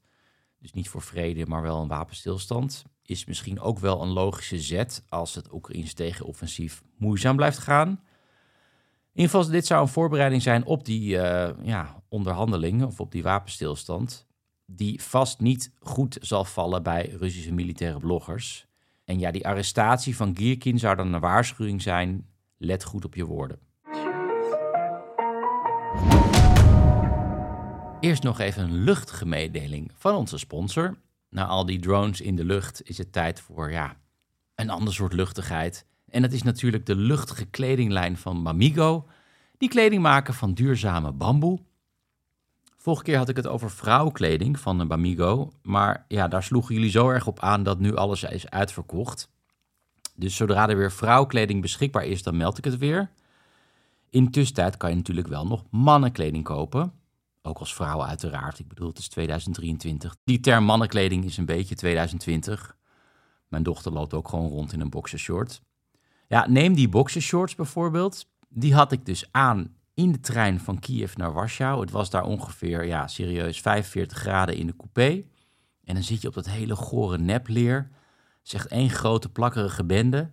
Dus 0.58 0.72
niet 0.72 0.88
voor 0.88 1.02
vrede, 1.02 1.46
maar 1.46 1.62
wel 1.62 1.80
een 1.80 1.88
wapenstilstand. 1.88 2.84
Is 3.02 3.24
misschien 3.24 3.60
ook 3.60 3.78
wel 3.78 4.02
een 4.02 4.08
logische 4.08 4.60
zet 4.60 5.04
als 5.08 5.34
het 5.34 5.52
Oekraïns 5.52 5.92
tegenoffensief 5.92 6.82
moeizaam 6.96 7.36
blijft 7.36 7.58
gaan. 7.58 7.88
In 7.88 8.00
ieder 9.20 9.30
geval, 9.30 9.50
dit 9.50 9.66
zou 9.66 9.80
een 9.82 9.88
voorbereiding 9.88 10.42
zijn 10.42 10.64
op 10.64 10.84
die 10.84 11.14
uh, 11.14 11.50
ja, 11.62 12.02
onderhandelingen 12.08 12.86
of 12.86 13.00
op 13.00 13.12
die 13.12 13.22
wapenstilstand. 13.22 14.26
Die 14.66 15.02
vast 15.02 15.40
niet 15.40 15.72
goed 15.80 16.18
zal 16.20 16.44
vallen 16.44 16.82
bij 16.82 17.08
Russische 17.18 17.52
militaire 17.52 17.98
bloggers. 17.98 18.67
En 19.08 19.18
ja, 19.18 19.30
die 19.30 19.46
arrestatie 19.46 20.16
van 20.16 20.36
Gierkin 20.36 20.78
zou 20.78 20.96
dan 20.96 21.12
een 21.12 21.20
waarschuwing 21.20 21.82
zijn. 21.82 22.26
Let 22.56 22.84
goed 22.84 23.04
op 23.04 23.14
je 23.14 23.24
woorden. 23.24 23.58
Eerst 28.00 28.22
nog 28.22 28.38
even 28.38 28.62
een 28.62 28.74
luchtige 28.74 29.26
mededeling 29.26 29.90
van 29.94 30.14
onze 30.14 30.38
sponsor. 30.38 30.96
Na 31.30 31.46
al 31.46 31.66
die 31.66 31.80
drones 31.80 32.20
in 32.20 32.36
de 32.36 32.44
lucht 32.44 32.88
is 32.88 32.98
het 32.98 33.12
tijd 33.12 33.40
voor 33.40 33.70
ja, 33.70 33.96
een 34.54 34.70
ander 34.70 34.94
soort 34.94 35.12
luchtigheid. 35.12 35.86
En 36.08 36.22
dat 36.22 36.32
is 36.32 36.42
natuurlijk 36.42 36.86
de 36.86 36.96
luchtige 36.96 37.44
kledinglijn 37.44 38.16
van 38.16 38.42
Mamigo. 38.42 39.06
Die 39.58 39.68
kleding 39.68 40.02
maken 40.02 40.34
van 40.34 40.54
duurzame 40.54 41.12
bamboe. 41.12 41.60
Vorige 42.80 43.02
keer 43.02 43.16
had 43.16 43.28
ik 43.28 43.36
het 43.36 43.46
over 43.46 43.70
vrouwenkleding 43.70 44.60
van 44.60 44.88
Bamigo. 44.88 45.52
Maar 45.62 46.04
ja, 46.08 46.28
daar 46.28 46.42
sloegen 46.42 46.74
jullie 46.74 46.90
zo 46.90 47.08
erg 47.08 47.26
op 47.26 47.40
aan 47.40 47.62
dat 47.62 47.78
nu 47.78 47.96
alles 47.96 48.22
is 48.22 48.50
uitverkocht. 48.50 49.30
Dus 50.14 50.36
zodra 50.36 50.68
er 50.68 50.76
weer 50.76 50.92
vrouwenkleding 50.92 51.62
beschikbaar 51.62 52.04
is, 52.04 52.22
dan 52.22 52.36
meld 52.36 52.58
ik 52.58 52.64
het 52.64 52.78
weer. 52.78 53.10
In 54.10 54.30
tussentijd 54.30 54.76
kan 54.76 54.90
je 54.90 54.96
natuurlijk 54.96 55.28
wel 55.28 55.46
nog 55.46 55.64
mannenkleding 55.70 56.44
kopen. 56.44 56.92
Ook 57.42 57.58
als 57.58 57.74
vrouw 57.74 58.04
uiteraard. 58.04 58.58
Ik 58.58 58.68
bedoel, 58.68 58.88
het 58.88 58.98
is 58.98 59.08
2023. 59.08 60.16
Die 60.24 60.40
term 60.40 60.64
mannenkleding 60.64 61.24
is 61.24 61.36
een 61.36 61.44
beetje 61.44 61.74
2020. 61.74 62.76
Mijn 63.48 63.62
dochter 63.62 63.92
loopt 63.92 64.14
ook 64.14 64.28
gewoon 64.28 64.48
rond 64.48 64.72
in 64.72 64.80
een 64.80 64.90
boxershort. 64.90 65.60
Ja, 66.28 66.46
neem 66.48 66.74
die 66.74 66.88
boxershorts 66.88 67.54
bijvoorbeeld. 67.54 68.26
Die 68.48 68.74
had 68.74 68.92
ik 68.92 69.06
dus 69.06 69.28
aan 69.30 69.76
in 69.98 70.12
de 70.12 70.20
trein 70.20 70.60
van 70.60 70.78
Kiev 70.78 71.16
naar 71.16 71.32
Warschau. 71.32 71.80
Het 71.80 71.90
was 71.90 72.10
daar 72.10 72.24
ongeveer, 72.24 72.86
ja, 72.86 73.06
serieus 73.06 73.60
45 73.60 74.18
graden 74.18 74.56
in 74.56 74.66
de 74.66 74.76
coupé. 74.76 75.24
En 75.84 75.94
dan 75.94 76.02
zit 76.02 76.22
je 76.22 76.28
op 76.28 76.34
dat 76.34 76.48
hele 76.48 76.76
gore 76.76 77.18
nepleer. 77.18 77.90
Zegt 78.42 78.66
één 78.66 78.90
grote 78.90 79.28
plakkerige 79.28 79.84
bende. 79.84 80.30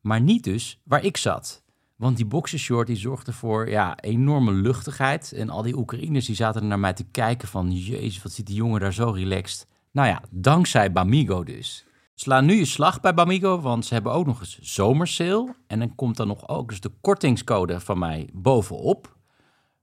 Maar 0.00 0.20
niet 0.20 0.44
dus 0.44 0.80
waar 0.84 1.04
ik 1.04 1.16
zat. 1.16 1.62
Want 1.96 2.16
die 2.16 2.26
boxershort 2.26 2.86
die 2.86 2.96
zorgde 2.96 3.32
voor 3.32 3.68
ja, 3.70 3.98
enorme 4.00 4.52
luchtigheid. 4.52 5.32
En 5.32 5.50
al 5.50 5.62
die 5.62 5.76
Oekraïners 5.76 6.26
die 6.26 6.36
zaten 6.36 6.66
naar 6.66 6.78
mij 6.78 6.92
te 6.92 7.04
kijken 7.04 7.48
van... 7.48 7.72
Jezus, 7.72 8.22
wat 8.22 8.32
zit 8.32 8.46
die 8.46 8.56
jongen 8.56 8.80
daar 8.80 8.94
zo 8.94 9.10
relaxed. 9.10 9.66
Nou 9.90 10.08
ja, 10.08 10.22
dankzij 10.30 10.92
Bamigo 10.92 11.44
dus. 11.44 11.86
Sla 12.18 12.40
nu 12.40 12.54
je 12.54 12.64
slag 12.64 13.00
bij 13.00 13.14
Bamigo, 13.14 13.60
want 13.60 13.84
ze 13.84 13.94
hebben 13.94 14.12
ook 14.12 14.26
nog 14.26 14.40
eens 14.40 14.58
zomersale. 14.58 15.54
En 15.66 15.78
dan 15.78 15.94
komt 15.94 16.16
dan 16.16 16.26
nog 16.26 16.48
ook 16.48 16.68
dus 16.68 16.80
de 16.80 16.92
kortingscode 17.00 17.80
van 17.80 17.98
mij 17.98 18.28
bovenop. 18.32 19.16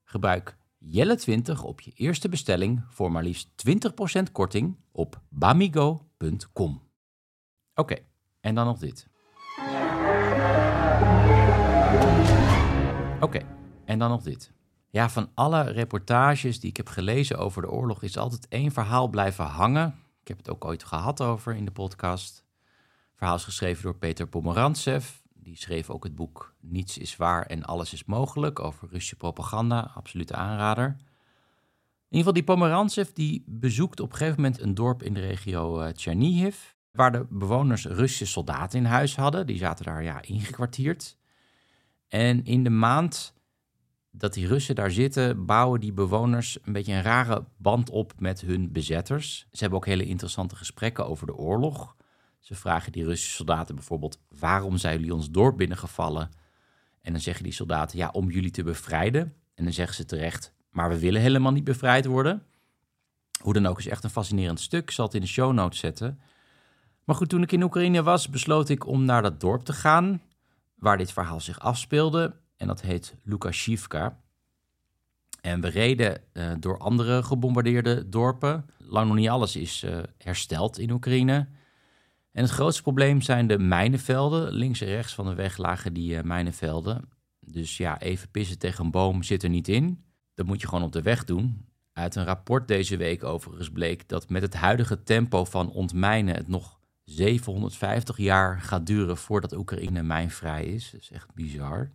Gebruik 0.04 0.58
Jelle20 0.80 1.62
op 1.64 1.82
je 1.82 1.92
eerste 1.96 2.30
bestelling 2.30 2.84
voor 2.90 3.12
maar 3.12 3.24
liefst 3.24 3.50
20% 3.68 4.32
korting 4.32 4.78
op 4.92 5.22
bamigo.com. 5.30 6.82
Oké, 7.76 7.96
en 8.40 8.56
dan 8.56 8.66
nog 8.66 8.78
dit. 8.78 9.08
Oké, 13.20 13.40
en 13.86 14.00
dan 14.00 14.10
nog 14.10 14.22
dit. 14.22 14.52
Ja, 14.90 15.10
van 15.10 15.30
alle 15.34 15.62
reportages 15.62 16.60
die 16.60 16.70
ik 16.70 16.78
heb 16.78 16.88
gelezen 16.88 17.38
over 17.38 17.62
de 17.62 17.72
oorlog 17.72 18.04
is 18.04 18.18
altijd 18.18 18.48
één 18.48 18.72
verhaal 18.72 19.08
blijven 19.08 19.46
hangen. 19.46 20.03
Ik 20.24 20.30
heb 20.30 20.38
het 20.38 20.50
ook 20.50 20.66
ooit 20.66 20.84
gehad 20.84 21.22
over 21.22 21.56
in 21.56 21.66
de 21.66 21.72
podcast. 21.72 22.36
Het 22.36 23.16
verhaal 23.16 23.36
is 23.36 23.44
geschreven 23.44 23.84
door 23.84 23.96
Peter 23.96 24.28
Pomerantsev. 24.28 25.10
Die 25.34 25.58
schreef 25.58 25.90
ook 25.90 26.04
het 26.04 26.16
boek 26.16 26.56
Niets 26.60 26.98
is 26.98 27.16
waar 27.16 27.46
en 27.46 27.64
alles 27.64 27.94
is 27.94 28.06
mogelijk 28.06 28.60
over 28.60 28.88
Russische 28.88 29.16
propaganda. 29.16 29.92
Absolute 29.96 30.36
aanrader. 30.36 30.86
In 30.86 30.96
ieder 32.10 32.18
geval, 32.18 32.34
die 32.34 32.44
Pomerantsev 32.44 33.10
die 33.10 33.44
bezoekt 33.48 34.00
op 34.00 34.12
een 34.12 34.18
gegeven 34.18 34.42
moment 34.42 34.62
een 34.62 34.74
dorp 34.74 35.04
in 35.04 35.14
de 35.14 35.20
regio 35.20 35.92
Chernihiv. 35.96 36.58
Waar 36.92 37.12
de 37.12 37.26
bewoners 37.30 37.86
Russische 37.86 38.26
soldaten 38.26 38.80
in 38.80 38.86
huis 38.86 39.16
hadden. 39.16 39.48
Die 39.48 39.58
zaten 39.58 39.86
daar 39.86 40.04
ja, 40.04 40.22
ingekwartierd. 40.22 41.18
En 42.08 42.46
in 42.46 42.64
de 42.64 42.70
maand 42.70 43.34
dat 44.16 44.34
die 44.34 44.48
Russen 44.48 44.76
daar 44.76 44.92
zitten, 44.92 45.46
bouwen 45.46 45.80
die 45.80 45.94
bewoners 45.94 46.58
een 46.64 46.74
beetje 46.74 46.94
een 46.94 47.02
rare 47.02 47.46
band 47.58 47.90
op 47.90 48.14
met 48.20 48.42
hun 48.42 48.72
bezetters. 48.72 49.48
Ze 49.52 49.60
hebben 49.60 49.80
ook 49.80 49.86
hele 49.86 50.06
interessante 50.06 50.56
gesprekken 50.56 51.08
over 51.08 51.28
de 51.28 51.36
oorlog. 51.36 51.96
Ze 52.40 52.56
vragen 52.56 52.92
die 52.92 53.04
Russische 53.04 53.36
soldaten 53.36 53.76
bijvoorbeeld: 53.76 54.20
waarom 54.40 54.78
zijn 54.78 54.98
jullie 54.98 55.14
ons 55.14 55.32
dorp 55.32 55.58
binnengevallen? 55.58 56.30
En 57.02 57.12
dan 57.12 57.22
zeggen 57.22 57.44
die 57.44 57.54
soldaten: 57.54 57.98
ja, 57.98 58.10
om 58.10 58.32
jullie 58.32 58.52
te 58.52 58.64
bevrijden. 58.64 59.34
En 59.56 59.64
dan 59.64 59.74
zeggen 59.74 59.96
ze 59.96 60.06
terecht: 60.06 60.54
maar 60.70 60.90
we 60.90 61.00
willen 61.00 61.22
helemaal 61.22 61.52
niet 61.52 61.64
bevrijd 61.64 62.06
worden. 62.06 62.44
Hoe 63.42 63.54
dan 63.54 63.66
ook 63.66 63.80
is 63.80 63.88
echt 63.88 64.04
een 64.04 64.10
fascinerend 64.10 64.60
stuk. 64.60 64.82
Ik 64.82 64.92
zal 64.92 65.06
het 65.06 65.14
in 65.16 65.22
de 65.22 65.28
show 65.28 65.54
notes 65.54 65.80
zetten. 65.80 66.20
Maar 67.04 67.16
goed, 67.16 67.30
toen 67.30 67.42
ik 67.42 67.52
in 67.52 67.64
Oekraïne 67.64 68.04
was, 68.04 68.30
besloot 68.30 68.70
ik 68.70 68.88
om 68.88 69.06
naar 69.06 69.22
dat 69.22 69.40
dorp 69.40 69.64
te 69.64 69.74
gaan 69.74 70.22
waar 70.76 70.98
dit 70.98 71.12
verhaal 71.12 71.40
zich 71.40 71.60
afspeelde. 71.60 72.36
En 72.64 72.70
dat 72.70 72.82
heet 72.82 73.16
Lukashivka. 73.24 74.20
En 75.42 75.62
we 75.62 75.68
reden 75.68 76.22
uh, 76.34 76.52
door 76.60 76.78
andere 76.78 77.24
gebombardeerde 77.24 78.10
dorpen. 78.10 78.66
Lang 78.78 79.08
nog 79.08 79.16
niet 79.16 79.30
alles 79.30 79.56
is 79.56 79.84
uh, 79.84 79.98
hersteld 80.18 80.78
in 80.78 80.92
Oekraïne. 80.92 81.48
En 82.32 82.42
het 82.42 82.50
grootste 82.50 82.82
probleem 82.82 83.22
zijn 83.22 83.48
de 83.48 83.60
mijnenvelden. 83.60 84.54
Links 84.54 84.82
en 84.82 84.88
rechts 84.88 85.14
van 85.14 85.26
de 85.26 85.34
weg 85.34 85.58
lagen 85.58 85.94
die 85.94 86.14
uh, 86.14 86.22
mijnenvelden. 86.22 87.10
Dus 87.40 87.78
ja, 87.78 88.00
even 88.00 88.30
pissen 88.30 88.60
tegen 88.60 88.86
een 88.86 88.92
boom 88.92 89.24
zit 89.24 89.44
er 89.44 89.50
niet 89.50 89.68
in. 89.68 90.04
Dat 90.34 90.46
moet 90.46 90.62
je 90.62 90.68
gewoon 90.68 90.84
op 90.84 90.92
de 90.92 91.02
weg 91.02 91.24
doen. 91.24 91.66
Uit 91.94 92.16
een 92.16 92.26
rapport 92.26 92.68
deze 92.68 92.98
week 92.98 93.24
overigens 93.24 93.70
bleek 93.70 94.08
dat 94.10 94.30
met 94.30 94.42
het 94.42 94.54
huidige 94.54 95.04
tempo 95.04 95.46
van 95.46 95.70
ontmijnen 95.72 96.36
het 96.36 96.48
nog 96.48 96.80
750 97.04 98.18
jaar 98.18 98.62
gaat 98.62 98.86
duren 98.86 99.18
voordat 99.18 99.54
Oekraïne 99.54 100.04
mijnvrij 100.04 100.66
is. 100.66 100.92
Dat 100.92 101.02
is 101.02 101.12
echt 101.12 101.34
bizar. 101.34 101.92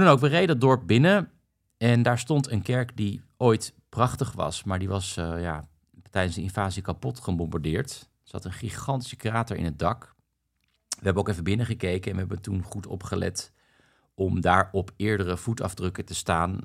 Ook, 0.00 0.20
we 0.20 0.28
reden 0.28 0.48
het 0.48 0.60
dorp 0.60 0.86
binnen 0.86 1.30
en 1.76 2.02
daar 2.02 2.18
stond 2.18 2.50
een 2.50 2.62
kerk 2.62 2.96
die 2.96 3.22
ooit 3.36 3.74
prachtig 3.88 4.32
was, 4.32 4.64
maar 4.64 4.78
die 4.78 4.88
was 4.88 5.16
uh, 5.16 5.42
ja, 5.42 5.64
tijdens 6.10 6.34
de 6.34 6.42
invasie 6.42 6.82
kapot 6.82 7.20
gebombardeerd. 7.20 7.90
Er 8.00 8.30
zat 8.30 8.44
een 8.44 8.52
gigantische 8.52 9.16
krater 9.16 9.56
in 9.56 9.64
het 9.64 9.78
dak. 9.78 10.14
We 10.88 11.04
hebben 11.04 11.22
ook 11.22 11.28
even 11.28 11.44
binnengekeken 11.44 12.10
en 12.10 12.12
we 12.12 12.18
hebben 12.18 12.40
toen 12.40 12.62
goed 12.62 12.86
opgelet 12.86 13.52
om 14.14 14.40
daar 14.40 14.68
op 14.72 14.90
eerdere 14.96 15.36
voetafdrukken 15.36 16.04
te 16.04 16.14
staan. 16.14 16.60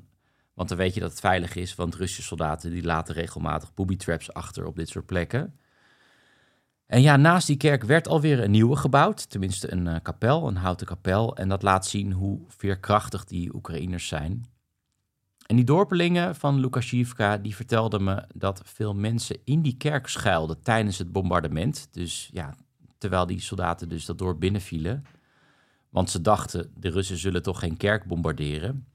Want 0.54 0.68
dan 0.68 0.78
weet 0.78 0.94
je 0.94 1.00
dat 1.00 1.10
het 1.10 1.20
veilig 1.20 1.54
is, 1.54 1.74
want 1.74 1.94
Russische 1.94 2.22
soldaten 2.22 2.70
die 2.70 2.82
laten 2.82 3.14
regelmatig 3.14 3.74
booby 3.74 3.96
traps 3.96 4.32
achter 4.32 4.66
op 4.66 4.76
dit 4.76 4.88
soort 4.88 5.06
plekken. 5.06 5.58
En 6.88 7.02
ja, 7.02 7.16
naast 7.16 7.46
die 7.46 7.56
kerk 7.56 7.84
werd 7.84 8.08
alweer 8.08 8.42
een 8.42 8.50
nieuwe 8.50 8.76
gebouwd, 8.76 9.30
tenminste 9.30 9.72
een 9.72 9.86
uh, 9.86 9.96
kapel, 10.02 10.48
een 10.48 10.56
houten 10.56 10.86
kapel. 10.86 11.36
En 11.36 11.48
dat 11.48 11.62
laat 11.62 11.86
zien 11.86 12.12
hoe 12.12 12.40
veerkrachtig 12.48 13.24
die 13.24 13.54
Oekraïners 13.54 14.06
zijn. 14.06 14.46
En 15.46 15.56
die 15.56 15.64
dorpelingen 15.64 16.36
van 16.36 16.60
Lukashivka, 16.60 17.36
die 17.36 17.56
vertelden 17.56 18.04
me 18.04 18.24
dat 18.34 18.62
veel 18.64 18.94
mensen 18.94 19.36
in 19.44 19.62
die 19.62 19.76
kerk 19.76 20.06
schuilden 20.06 20.62
tijdens 20.62 20.98
het 20.98 21.12
bombardement. 21.12 21.88
Dus 21.90 22.30
ja, 22.32 22.54
terwijl 22.98 23.26
die 23.26 23.40
soldaten 23.40 23.88
dus 23.88 24.04
dat 24.04 24.18
dorp 24.18 24.40
binnenvielen. 24.40 25.04
Want 25.88 26.10
ze 26.10 26.20
dachten, 26.20 26.72
de 26.76 26.90
Russen 26.90 27.18
zullen 27.18 27.42
toch 27.42 27.58
geen 27.58 27.76
kerk 27.76 28.04
bombarderen. 28.04 28.86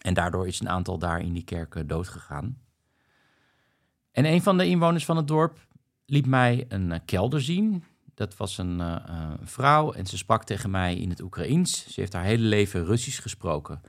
En 0.00 0.14
daardoor 0.14 0.46
is 0.46 0.60
een 0.60 0.68
aantal 0.68 0.98
daar 0.98 1.20
in 1.20 1.32
die 1.32 1.44
kerk 1.44 1.88
doodgegaan. 1.88 2.58
En 4.10 4.24
een 4.24 4.42
van 4.42 4.58
de 4.58 4.66
inwoners 4.66 5.04
van 5.04 5.16
het 5.16 5.28
dorp, 5.28 5.66
liet 6.06 6.26
mij 6.26 6.64
een 6.68 6.90
uh, 6.90 6.98
kelder 7.04 7.42
zien. 7.42 7.84
Dat 8.14 8.36
was 8.36 8.58
een 8.58 8.78
uh, 8.78 9.32
vrouw 9.42 9.92
en 9.92 10.06
ze 10.06 10.16
sprak 10.16 10.44
tegen 10.44 10.70
mij 10.70 10.96
in 10.96 11.10
het 11.10 11.20
Oekraïens. 11.20 11.86
Ze 11.88 12.00
heeft 12.00 12.12
haar 12.12 12.24
hele 12.24 12.44
leven 12.44 12.84
Russisch 12.84 13.22
gesproken, 13.22 13.80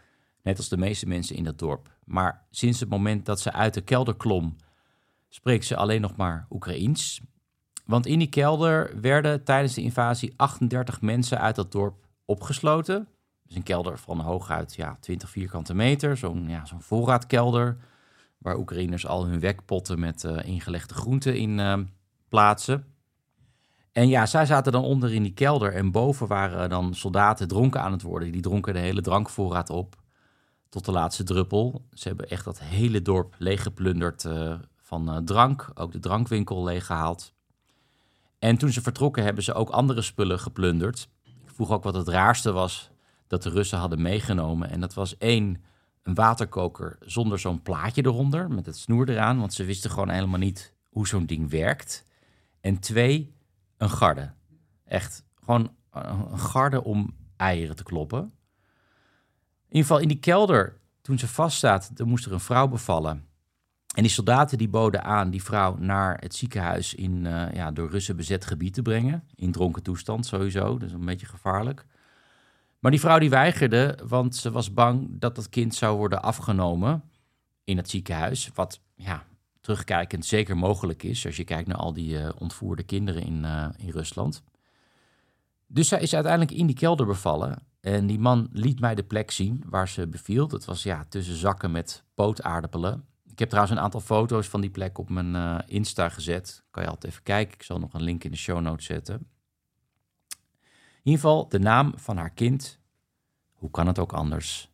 net 0.43 0.57
als 0.57 0.69
de 0.69 0.77
meeste 0.77 1.07
mensen 1.07 1.35
in 1.35 1.43
dat 1.43 1.59
dorp. 1.59 1.95
Maar 2.05 2.45
sinds 2.49 2.79
het 2.79 2.89
moment 2.89 3.25
dat 3.25 3.39
ze 3.39 3.51
uit 3.51 3.73
de 3.73 3.81
kelder 3.81 4.15
klom, 4.15 4.55
spreekt 5.29 5.65
ze 5.65 5.75
alleen 5.75 6.01
nog 6.01 6.15
maar 6.15 6.47
Oekraïens. 6.49 7.21
Want 7.85 8.05
in 8.05 8.19
die 8.19 8.29
kelder 8.29 9.01
werden 9.01 9.43
tijdens 9.43 9.73
de 9.73 9.81
invasie 9.81 10.33
38 10.35 11.01
mensen 11.01 11.39
uit 11.39 11.55
dat 11.55 11.71
dorp 11.71 12.07
opgesloten. 12.25 13.07
Dus 13.43 13.55
een 13.55 13.63
kelder 13.63 13.97
van 13.97 14.19
hooguit 14.19 14.75
ja, 14.75 14.97
20 14.99 15.29
vierkante 15.29 15.73
meter, 15.73 16.17
zo'n 16.17 16.49
ja, 16.49 16.65
zo'n 16.65 16.81
voorraadkelder, 16.81 17.77
waar 18.37 18.57
Oekraïners 18.57 19.07
al 19.07 19.25
hun 19.25 19.39
wekpotten 19.39 19.99
met 19.99 20.23
ingelegde 20.23 20.93
groenten 20.93 21.37
in 21.37 21.59
plaatsen. 22.29 22.85
En 23.91 24.07
ja, 24.07 24.25
zij 24.25 24.45
zaten 24.45 24.71
dan 24.71 24.83
onder 24.83 25.13
in 25.13 25.23
die 25.23 25.33
kelder 25.33 25.73
en 25.73 25.91
boven 25.91 26.27
waren 26.27 26.69
dan 26.69 26.95
soldaten 26.95 27.47
dronken 27.47 27.81
aan 27.81 27.91
het 27.91 28.01
worden. 28.01 28.31
Die 28.31 28.41
dronken 28.41 28.73
de 28.73 28.79
hele 28.79 29.01
drankvoorraad 29.01 29.69
op 29.69 29.95
tot 30.69 30.85
de 30.85 30.91
laatste 30.91 31.23
druppel. 31.23 31.85
Ze 31.93 32.07
hebben 32.07 32.29
echt 32.29 32.45
dat 32.45 32.59
hele 32.59 33.01
dorp 33.01 33.35
leeggeplunderd 33.37 34.23
uh, 34.23 34.53
van 34.81 35.09
uh, 35.09 35.17
drank, 35.17 35.71
ook 35.73 35.91
de 35.91 35.99
drankwinkel 35.99 36.63
leeggehaald. 36.63 37.33
En 38.39 38.57
toen 38.57 38.71
ze 38.71 38.81
vertrokken 38.81 39.23
hebben 39.23 39.43
ze 39.43 39.53
ook 39.53 39.69
andere 39.69 40.01
spullen 40.01 40.39
geplunderd. 40.39 41.09
Ik 41.23 41.51
vroeg 41.53 41.71
ook 41.71 41.83
wat 41.83 41.95
het 41.95 42.07
raarste 42.07 42.51
was 42.51 42.89
dat 43.27 43.43
de 43.43 43.49
Russen 43.49 43.79
hadden 43.79 44.01
meegenomen. 44.01 44.69
En 44.69 44.79
dat 44.79 44.93
was 44.93 45.17
één, 45.17 45.63
een 46.03 46.13
waterkoker 46.13 46.97
zonder 46.99 47.39
zo'n 47.39 47.61
plaatje 47.61 48.05
eronder, 48.05 48.51
met 48.51 48.65
het 48.65 48.77
snoer 48.77 49.09
eraan. 49.09 49.39
Want 49.39 49.53
ze 49.53 49.63
wisten 49.63 49.89
gewoon 49.89 50.09
helemaal 50.09 50.39
niet 50.39 50.73
hoe 50.89 51.07
zo'n 51.07 51.25
ding 51.25 51.49
werkt. 51.49 52.05
En 52.67 52.79
twee, 52.79 53.33
een 53.77 53.89
garde. 53.89 54.31
Echt 54.85 55.25
gewoon 55.43 55.75
een 55.91 56.39
garde 56.39 56.83
om 56.83 57.15
eieren 57.37 57.75
te 57.75 57.83
kloppen. 57.83 58.19
In 58.19 58.31
ieder 59.67 59.81
geval 59.81 59.99
in 59.99 60.07
die 60.07 60.19
kelder, 60.19 60.79
toen 61.01 61.19
ze 61.19 61.27
vaststaat, 61.27 61.91
er 61.95 62.07
moest 62.07 62.25
er 62.25 62.31
een 62.31 62.39
vrouw 62.39 62.67
bevallen. 62.67 63.25
En 63.95 64.03
die 64.03 64.11
soldaten 64.11 64.57
die 64.57 64.69
boden 64.69 65.03
aan 65.03 65.29
die 65.29 65.43
vrouw 65.43 65.75
naar 65.77 66.17
het 66.19 66.35
ziekenhuis 66.35 66.93
in 66.93 67.25
uh, 67.25 67.53
ja, 67.53 67.71
door 67.71 67.89
Russen 67.89 68.15
bezet 68.15 68.45
gebied 68.45 68.73
te 68.73 68.81
brengen. 68.81 69.27
In 69.35 69.51
dronken 69.51 69.83
toestand 69.83 70.25
sowieso, 70.25 70.77
dus 70.77 70.91
een 70.91 71.05
beetje 71.05 71.25
gevaarlijk. 71.25 71.85
Maar 72.79 72.91
die 72.91 72.99
vrouw 72.99 73.19
die 73.19 73.29
weigerde, 73.29 73.99
want 74.07 74.35
ze 74.35 74.51
was 74.51 74.73
bang 74.73 75.07
dat 75.11 75.35
dat 75.35 75.49
kind 75.49 75.75
zou 75.75 75.97
worden 75.97 76.21
afgenomen 76.21 77.03
in 77.63 77.77
het 77.77 77.89
ziekenhuis. 77.89 78.49
Wat 78.53 78.81
ja, 78.95 79.25
terugkijkend 79.67 80.25
zeker 80.25 80.57
mogelijk 80.57 81.03
is 81.03 81.25
als 81.25 81.35
je 81.35 81.43
kijkt 81.43 81.67
naar 81.67 81.77
al 81.77 81.93
die 81.93 82.13
uh, 82.13 82.29
ontvoerde 82.37 82.83
kinderen 82.83 83.21
in, 83.21 83.43
uh, 83.43 83.67
in 83.77 83.89
Rusland. 83.89 84.43
Dus 85.67 85.87
zij 85.87 85.99
is 85.99 86.13
uiteindelijk 86.13 86.57
in 86.57 86.67
die 86.67 86.75
kelder 86.75 87.05
bevallen. 87.05 87.59
En 87.79 88.07
die 88.07 88.19
man 88.19 88.49
liet 88.51 88.79
mij 88.79 88.95
de 88.95 89.03
plek 89.03 89.31
zien 89.31 89.63
waar 89.65 89.87
ze 89.87 90.07
beviel. 90.07 90.47
Dat 90.47 90.65
was 90.65 90.83
ja, 90.83 91.05
tussen 91.09 91.35
zakken 91.35 91.71
met 91.71 92.03
pootaardappelen. 92.13 93.05
Ik 93.25 93.39
heb 93.39 93.49
trouwens 93.49 93.77
een 93.77 93.83
aantal 93.83 93.99
foto's 93.99 94.47
van 94.47 94.61
die 94.61 94.69
plek 94.69 94.97
op 94.97 95.09
mijn 95.09 95.35
uh, 95.35 95.59
Insta 95.65 96.09
gezet. 96.09 96.63
Kan 96.71 96.83
je 96.83 96.89
altijd 96.89 97.11
even 97.11 97.23
kijken. 97.23 97.53
Ik 97.53 97.63
zal 97.63 97.79
nog 97.79 97.93
een 97.93 98.03
link 98.03 98.23
in 98.23 98.31
de 98.31 98.37
show 98.37 98.61
notes 98.61 98.85
zetten. 98.85 99.15
In 99.15 101.13
ieder 101.13 101.21
geval, 101.21 101.49
de 101.49 101.59
naam 101.59 101.93
van 101.95 102.17
haar 102.17 102.33
kind, 102.33 102.79
hoe 103.53 103.71
kan 103.71 103.87
het 103.87 103.99
ook 103.99 104.13
anders, 104.13 104.71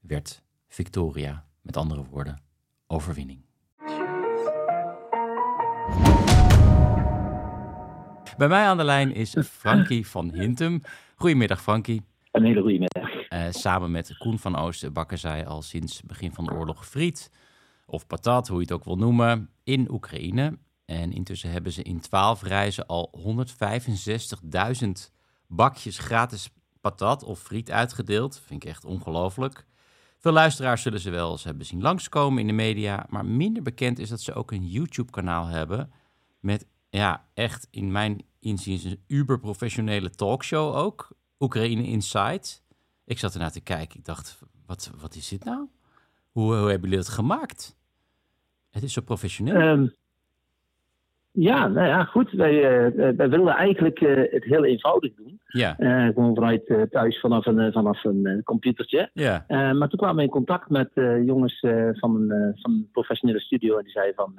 werd 0.00 0.42
Victoria. 0.68 1.46
Met 1.60 1.76
andere 1.76 2.04
woorden, 2.04 2.42
overwinning. 2.86 3.48
Bij 8.40 8.48
mij 8.48 8.64
aan 8.64 8.76
de 8.76 8.84
lijn 8.84 9.14
is 9.14 9.36
Frankie 9.44 10.06
van 10.06 10.32
Hintem. 10.32 10.82
Goedemiddag, 11.14 11.62
Frankie. 11.62 12.02
Een 12.30 12.44
hele 12.44 12.60
goede 12.60 12.78
middag. 12.78 13.30
Uh, 13.32 13.46
samen 13.50 13.90
met 13.90 14.16
Koen 14.18 14.38
van 14.38 14.56
Oosten 14.56 14.92
bakken 14.92 15.18
zij 15.18 15.46
al 15.46 15.62
sinds 15.62 15.96
het 15.96 16.06
begin 16.06 16.32
van 16.32 16.44
de 16.44 16.52
oorlog 16.52 16.86
friet, 16.86 17.30
of 17.86 18.06
patat, 18.06 18.48
hoe 18.48 18.56
je 18.56 18.62
het 18.62 18.72
ook 18.72 18.84
wil 18.84 18.96
noemen, 18.96 19.50
in 19.64 19.90
Oekraïne. 19.90 20.58
En 20.84 21.12
intussen 21.12 21.50
hebben 21.50 21.72
ze 21.72 21.82
in 21.82 22.00
twaalf 22.00 22.42
reizen 22.42 22.86
al 22.86 23.10
165.000 24.84 24.88
bakjes 25.46 25.98
gratis 25.98 26.50
patat 26.80 27.22
of 27.22 27.40
friet 27.40 27.70
uitgedeeld. 27.70 28.42
Vind 28.46 28.64
ik 28.64 28.68
echt 28.68 28.84
ongelooflijk. 28.84 29.66
Veel 30.20 30.32
luisteraars 30.32 30.82
zullen 30.82 31.00
ze 31.00 31.10
wel 31.10 31.30
eens 31.30 31.44
hebben 31.44 31.66
zien 31.66 31.82
langskomen 31.82 32.40
in 32.40 32.46
de 32.46 32.52
media, 32.52 33.06
maar 33.08 33.24
minder 33.24 33.62
bekend 33.62 33.98
is 33.98 34.08
dat 34.08 34.20
ze 34.20 34.34
ook 34.34 34.50
een 34.50 34.66
YouTube-kanaal 34.66 35.46
hebben 35.46 35.92
met 36.40 36.66
ja, 36.90 37.28
echt 37.34 37.66
in 37.70 37.92
mijn 37.92 38.22
inziens 38.38 38.84
een 38.84 39.04
uber-professionele 39.06 40.10
talkshow 40.10 40.74
ook. 40.74 41.08
Oekraïne 41.38 41.82
Insight. 41.82 42.62
Ik 43.04 43.18
zat 43.18 43.32
ernaar 43.32 43.52
te 43.52 43.60
kijken. 43.60 43.98
Ik 43.98 44.04
dacht, 44.04 44.38
wat, 44.66 44.90
wat 45.00 45.14
is 45.14 45.28
dit 45.28 45.44
nou? 45.44 45.68
Hoe, 46.30 46.44
hoe 46.44 46.70
hebben 46.70 46.88
jullie 46.88 47.04
het 47.04 47.14
gemaakt? 47.14 47.76
Het 48.70 48.82
is 48.82 48.92
zo 48.92 49.00
professioneel. 49.00 49.60
Um, 49.60 49.94
ja, 51.32 51.68
nou 51.68 51.86
ja, 51.86 52.04
goed. 52.04 52.30
Wij, 52.30 52.54
uh, 52.54 53.16
wij 53.16 53.28
wilden 53.28 53.54
eigenlijk 53.54 54.00
uh, 54.00 54.32
het 54.32 54.44
heel 54.44 54.64
eenvoudig 54.64 55.14
doen. 55.14 55.40
Ja. 55.46 55.76
Uh, 55.78 56.04
gewoon 56.04 56.34
vanuit 56.34 56.86
thuis 56.90 57.20
vanaf 57.20 57.46
een, 57.46 57.72
vanaf 57.72 58.04
een 58.04 58.40
computertje. 58.44 59.10
Ja. 59.12 59.44
maar 59.48 59.88
toen 59.88 59.98
kwamen 59.98 60.16
we 60.16 60.22
in 60.22 60.28
contact 60.28 60.68
met 60.68 60.90
jongens 61.24 61.58
van, 61.92 62.16
een, 62.16 62.58
van 62.60 62.72
een 62.72 62.88
professionele 62.92 63.40
studio. 63.40 63.76
En 63.76 63.82
die 63.82 63.92
zeiden 63.92 64.14
van, 64.14 64.32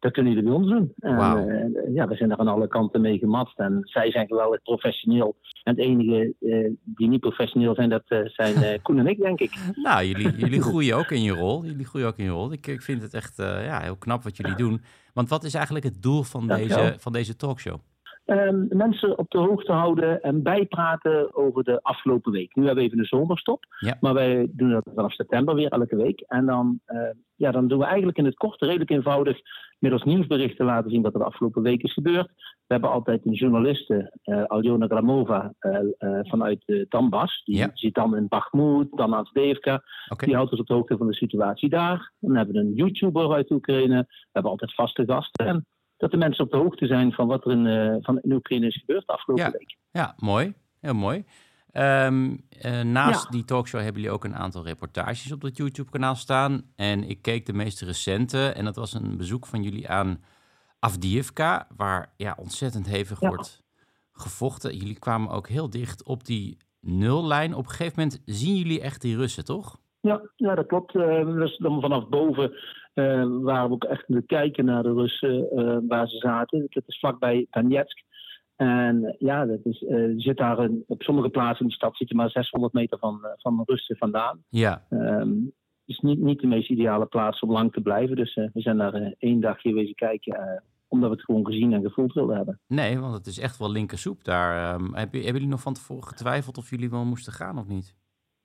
dat 0.00 0.12
kunnen 0.12 0.32
jullie 0.32 0.48
bij 0.48 0.58
ons 0.58 0.68
doen. 0.68 0.92
Wow. 0.96 1.48
En, 1.48 1.72
uh, 1.74 1.94
ja, 1.94 2.08
we 2.08 2.14
zijn 2.14 2.30
er 2.30 2.36
aan 2.36 2.48
alle 2.48 2.68
kanten 2.68 3.00
mee 3.00 3.18
gematst. 3.18 3.58
En 3.58 3.80
zij 3.82 4.10
zijn 4.10 4.26
geweldig 4.26 4.62
professioneel. 4.62 5.36
En 5.62 5.76
het 5.76 5.84
enige 5.84 6.34
uh, 6.40 6.70
die 6.84 7.08
niet 7.08 7.20
professioneel 7.20 7.74
zijn, 7.74 7.88
dat 7.88 8.02
uh, 8.08 8.18
zijn 8.24 8.54
Koen 8.82 8.98
en 8.98 9.06
ik, 9.06 9.18
denk 9.18 9.40
ik. 9.40 9.54
Nou, 9.74 10.04
jullie, 10.04 10.36
jullie 10.36 10.62
groeien 10.68 10.96
ook 10.96 11.10
in 11.10 11.22
je 11.22 11.32
rol. 11.32 11.64
Jullie 11.64 11.86
groeien 11.86 12.08
ook 12.08 12.18
in 12.18 12.24
je 12.24 12.30
rol. 12.30 12.52
Ik, 12.52 12.66
ik 12.66 12.82
vind 12.82 13.02
het 13.02 13.14
echt 13.14 13.36
ja, 13.36 13.80
heel 13.80 13.96
knap 13.96 14.22
wat 14.22 14.36
jullie 14.36 14.56
doen. 14.56 14.82
Want 15.14 15.28
wat 15.28 15.44
is 15.44 15.54
eigenlijk 15.54 15.84
het 15.84 16.02
doel 16.02 16.22
van, 16.22 16.46
deze, 16.46 16.94
van 16.98 17.12
deze 17.12 17.36
talkshow? 17.36 17.78
Um, 18.30 18.66
mensen 18.68 19.18
op 19.18 19.30
de 19.30 19.38
hoogte 19.38 19.72
houden 19.72 20.22
en 20.22 20.42
bijpraten 20.42 21.34
over 21.34 21.64
de 21.64 21.82
afgelopen 21.82 22.32
week. 22.32 22.54
Nu 22.54 22.64
hebben 22.64 22.82
we 22.82 22.88
even 22.88 22.98
een 22.98 23.18
zomerstop, 23.18 23.64
ja. 23.78 23.96
maar 24.00 24.14
wij 24.14 24.48
doen 24.50 24.70
dat 24.70 24.90
vanaf 24.94 25.12
september 25.12 25.54
weer 25.54 25.68
elke 25.68 25.96
week. 25.96 26.20
En 26.20 26.46
dan, 26.46 26.80
uh, 26.86 27.00
ja, 27.34 27.50
dan 27.50 27.68
doen 27.68 27.78
we 27.78 27.84
eigenlijk 27.84 28.18
in 28.18 28.24
het 28.24 28.34
kort, 28.34 28.60
redelijk 28.60 28.90
eenvoudig, 28.90 29.38
middels 29.78 30.04
nieuwsberichten 30.04 30.64
laten 30.64 30.90
zien 30.90 31.02
wat 31.02 31.12
er 31.12 31.18
de 31.18 31.24
afgelopen 31.24 31.62
week 31.62 31.82
is 31.82 31.92
gebeurd. 31.92 32.26
We 32.66 32.76
hebben 32.76 32.90
altijd 32.90 33.26
een 33.26 33.32
journaliste, 33.32 34.16
uh, 34.24 34.44
Aljona 34.44 34.86
Gramova, 34.86 35.52
uh, 35.60 35.78
vanuit 36.22 36.86
Donbass. 36.88 37.44
Die 37.44 37.56
ja. 37.56 37.70
zit 37.74 37.94
dan 37.94 38.16
in 38.16 38.28
Bakhmut, 38.28 38.88
dan 38.90 39.14
aan. 39.14 39.28
Okay. 39.30 39.78
Die 40.18 40.34
houdt 40.34 40.50
ons 40.50 40.60
op 40.60 40.66
de 40.66 40.74
hoogte 40.74 40.96
van 40.96 41.06
de 41.06 41.14
situatie 41.14 41.68
daar. 41.68 42.12
Dan 42.18 42.36
hebben 42.36 42.54
we 42.54 42.60
een 42.60 42.74
YouTuber 42.74 43.32
uit 43.32 43.50
Oekraïne. 43.50 44.04
We 44.08 44.28
hebben 44.32 44.50
altijd 44.50 44.74
vaste 44.74 45.04
gasten. 45.06 45.46
En 45.46 45.66
dat 46.00 46.10
de 46.10 46.16
mensen 46.16 46.44
op 46.44 46.50
de 46.50 46.56
hoogte 46.56 46.86
zijn 46.86 47.12
van 47.12 47.26
wat 47.26 47.44
er 47.44 47.50
in, 47.50 47.64
uh, 47.64 47.96
van 48.00 48.20
in 48.20 48.32
Oekraïne 48.32 48.66
is 48.66 48.76
gebeurd 48.76 49.06
de 49.06 49.12
afgelopen 49.12 49.44
ja. 49.44 49.50
week. 49.50 49.76
Ja, 49.90 50.14
mooi. 50.18 50.54
Heel 50.80 50.94
mooi. 50.94 51.24
Um, 51.72 52.30
uh, 52.64 52.80
naast 52.80 53.24
Ja. 53.24 53.30
die 53.30 53.44
talkshow 53.44 53.80
hebben 53.80 54.00
jullie 54.02 54.16
ook 54.16 54.24
een 54.24 54.36
aantal 54.36 54.64
reportages 54.64 55.32
op 55.32 55.40
dat 55.40 55.56
YouTube-kanaal 55.56 56.14
staan. 56.14 56.62
En 56.76 57.08
ik 57.08 57.22
keek 57.22 57.46
de 57.46 57.52
meest 57.52 57.80
recente 57.80 58.48
en 58.48 58.64
dat 58.64 58.76
was 58.76 58.94
een 58.94 59.16
bezoek 59.16 59.46
van 59.46 59.62
jullie 59.62 59.88
aan 59.88 60.20
Avdiivka, 60.78 61.66
waar 61.76 62.12
ja, 62.16 62.36
ontzettend 62.38 62.86
hevig 62.86 63.20
Ja. 63.20 63.28
wordt 63.28 63.62
gevochten. 64.12 64.76
Jullie 64.76 64.98
kwamen 64.98 65.30
ook 65.30 65.48
heel 65.48 65.70
dicht 65.70 66.04
op 66.04 66.24
die 66.24 66.56
nullijn. 66.80 67.54
Op 67.54 67.64
een 67.64 67.70
gegeven 67.70 67.92
moment 67.96 68.22
zien 68.24 68.56
jullie 68.56 68.80
echt 68.80 69.00
die 69.00 69.16
Russen, 69.16 69.44
toch? 69.44 69.78
Ja, 70.00 70.20
ja 70.36 70.54
dat 70.54 70.66
klopt. 70.66 70.94
Uh, 70.94 71.26
dus 71.26 71.58
dan 71.58 71.80
vanaf 71.80 72.08
boven 72.08 72.52
uh, 72.94 73.26
waren 73.42 73.68
we 73.68 73.74
ook 73.74 73.84
echt 73.84 74.04
het 74.06 74.26
kijken 74.26 74.64
naar 74.64 74.82
de 74.82 74.92
Russen 74.92 75.48
uh, 75.52 75.78
waar 75.88 76.08
ze 76.08 76.16
zaten. 76.16 76.66
Dat 76.68 76.82
is 76.86 76.98
vlakbij 76.98 77.46
Donetsk. 77.50 78.02
En 78.56 79.16
ja, 79.18 79.46
dat 79.46 79.60
is, 79.62 79.84
zit 80.16 80.36
daar 80.36 80.58
een, 80.58 80.84
op 80.86 81.02
sommige 81.02 81.28
plaatsen 81.28 81.64
in 81.64 81.68
de 81.68 81.74
stad 81.74 81.96
zit 81.96 82.08
je 82.08 82.14
maar 82.14 82.30
600 82.30 82.72
meter 82.72 82.98
van, 82.98 83.20
van 83.36 83.62
Russen 83.64 83.96
vandaan. 83.96 84.44
Ja. 84.48 84.86
Um, 84.90 85.52
het 85.86 85.96
is 85.96 85.98
niet, 85.98 86.18
niet 86.18 86.40
de 86.40 86.46
meest 86.46 86.70
ideale 86.70 87.06
plaats 87.06 87.40
om 87.40 87.50
lang 87.50 87.72
te 87.72 87.80
blijven. 87.80 88.16
Dus 88.16 88.34
we 88.34 88.60
zijn 88.60 88.76
daar 88.76 89.14
één 89.18 89.40
dagje 89.40 89.74
wezen 89.74 89.94
kijken 89.94 90.62
omdat 90.90 91.10
we 91.10 91.16
het 91.16 91.24
gewoon 91.24 91.46
gezien 91.46 91.72
en 91.72 91.82
gevoeld 91.82 92.12
wilden 92.12 92.36
hebben. 92.36 92.60
Nee, 92.66 92.98
want 92.98 93.14
het 93.14 93.26
is 93.26 93.38
echt 93.38 93.58
wel 93.58 93.70
linkersoep 93.70 94.24
daar. 94.24 94.74
Um, 94.74 94.94
heb, 94.94 95.12
hebben 95.12 95.32
jullie 95.32 95.48
nog 95.48 95.60
van 95.60 95.74
tevoren 95.74 96.08
getwijfeld 96.08 96.58
of 96.58 96.70
jullie 96.70 96.90
wel 96.90 97.04
moesten 97.04 97.32
gaan 97.32 97.58
of 97.58 97.66
niet? 97.66 97.94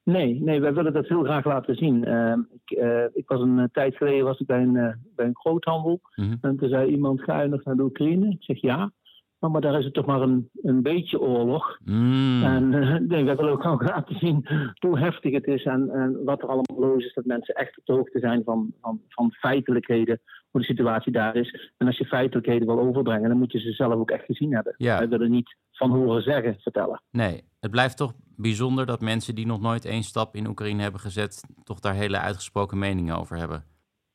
Nee, 0.05 0.41
nee, 0.41 0.61
wij 0.61 0.73
willen 0.73 0.93
dat 0.93 1.07
heel 1.07 1.23
graag 1.23 1.45
laten 1.45 1.75
zien. 1.75 2.09
Uh, 2.09 2.37
ik, 2.63 2.77
uh, 2.77 3.03
ik, 3.13 3.27
was 3.27 3.41
een 3.41 3.57
uh, 3.57 3.63
tijd 3.71 3.95
geleden 3.95 4.25
was 4.25 4.39
ik 4.39 4.47
bij 4.47 4.61
een, 4.61 4.75
uh, 4.75 4.93
bij 5.15 5.25
een 5.25 5.35
groothandel. 5.35 5.99
Mm 6.15 6.25
-hmm. 6.25 6.37
En 6.41 6.57
toen 6.57 6.69
zei 6.69 6.91
iemand, 6.91 7.21
ga 7.21 7.41
je 7.41 7.47
nog 7.47 7.63
naar 7.63 7.75
de 7.75 7.83
Oekraïne? 7.83 8.29
Ik 8.29 8.43
zeg 8.43 8.61
ja. 8.61 8.91
Oh, 9.39 9.51
maar 9.51 9.61
daar 9.61 9.77
is 9.77 9.85
het 9.85 9.93
toch 9.93 10.05
maar 10.05 10.21
een, 10.21 10.49
een 10.61 10.81
beetje 10.81 11.19
oorlog. 11.19 11.79
Mm. 11.83 12.43
En 12.43 12.69
nee, 13.07 13.23
wij 13.23 13.35
willen 13.35 13.51
ook 13.51 13.65
ook 13.65 13.83
laten 13.93 14.15
zien 14.19 14.47
hoe 14.79 14.99
heftig 14.99 15.33
het 15.33 15.47
is 15.47 15.63
en, 15.63 15.89
en, 15.89 16.23
wat 16.23 16.41
er 16.41 16.47
allemaal 16.47 16.89
los 16.89 17.05
is. 17.05 17.13
Dat 17.13 17.25
mensen 17.25 17.55
echt 17.55 17.77
op 17.77 17.85
de 17.85 17.93
hoogte 17.93 18.19
zijn 18.19 18.43
van, 18.43 18.73
van, 18.81 19.01
van 19.09 19.31
feitelijkheden, 19.31 20.21
hoe 20.51 20.61
de 20.61 20.67
situatie 20.67 21.11
daar 21.11 21.35
is. 21.35 21.71
En 21.77 21.87
als 21.87 21.97
je 21.97 22.05
feitelijkheden 22.05 22.67
wil 22.67 22.79
overbrengen, 22.79 23.29
dan 23.29 23.37
moet 23.37 23.51
je 23.51 23.59
ze 23.59 23.71
zelf 23.71 23.93
ook 23.93 24.11
echt 24.11 24.25
gezien 24.25 24.53
hebben. 24.53 24.73
Ja. 24.77 24.97
Wij 24.97 25.09
willen 25.09 25.31
niet 25.31 25.55
van 25.75 25.91
horen 25.91 26.21
zeggen 26.21 26.55
vertellen. 26.59 27.01
Nee, 27.11 27.43
het 27.59 27.71
blijft 27.71 27.97
toch 27.97 28.13
bijzonder 28.35 28.85
dat 28.85 29.01
mensen 29.01 29.35
die 29.35 29.45
nog 29.45 29.61
nooit 29.61 29.85
één 29.85 30.03
stap 30.03 30.35
in 30.35 30.47
Oekraïne 30.47 30.81
hebben 30.81 30.99
gezet, 31.01 31.43
toch 31.63 31.79
daar 31.79 31.93
hele 31.93 32.19
uitgesproken 32.19 32.77
meningen 32.77 33.17
over 33.17 33.37
hebben. 33.37 33.63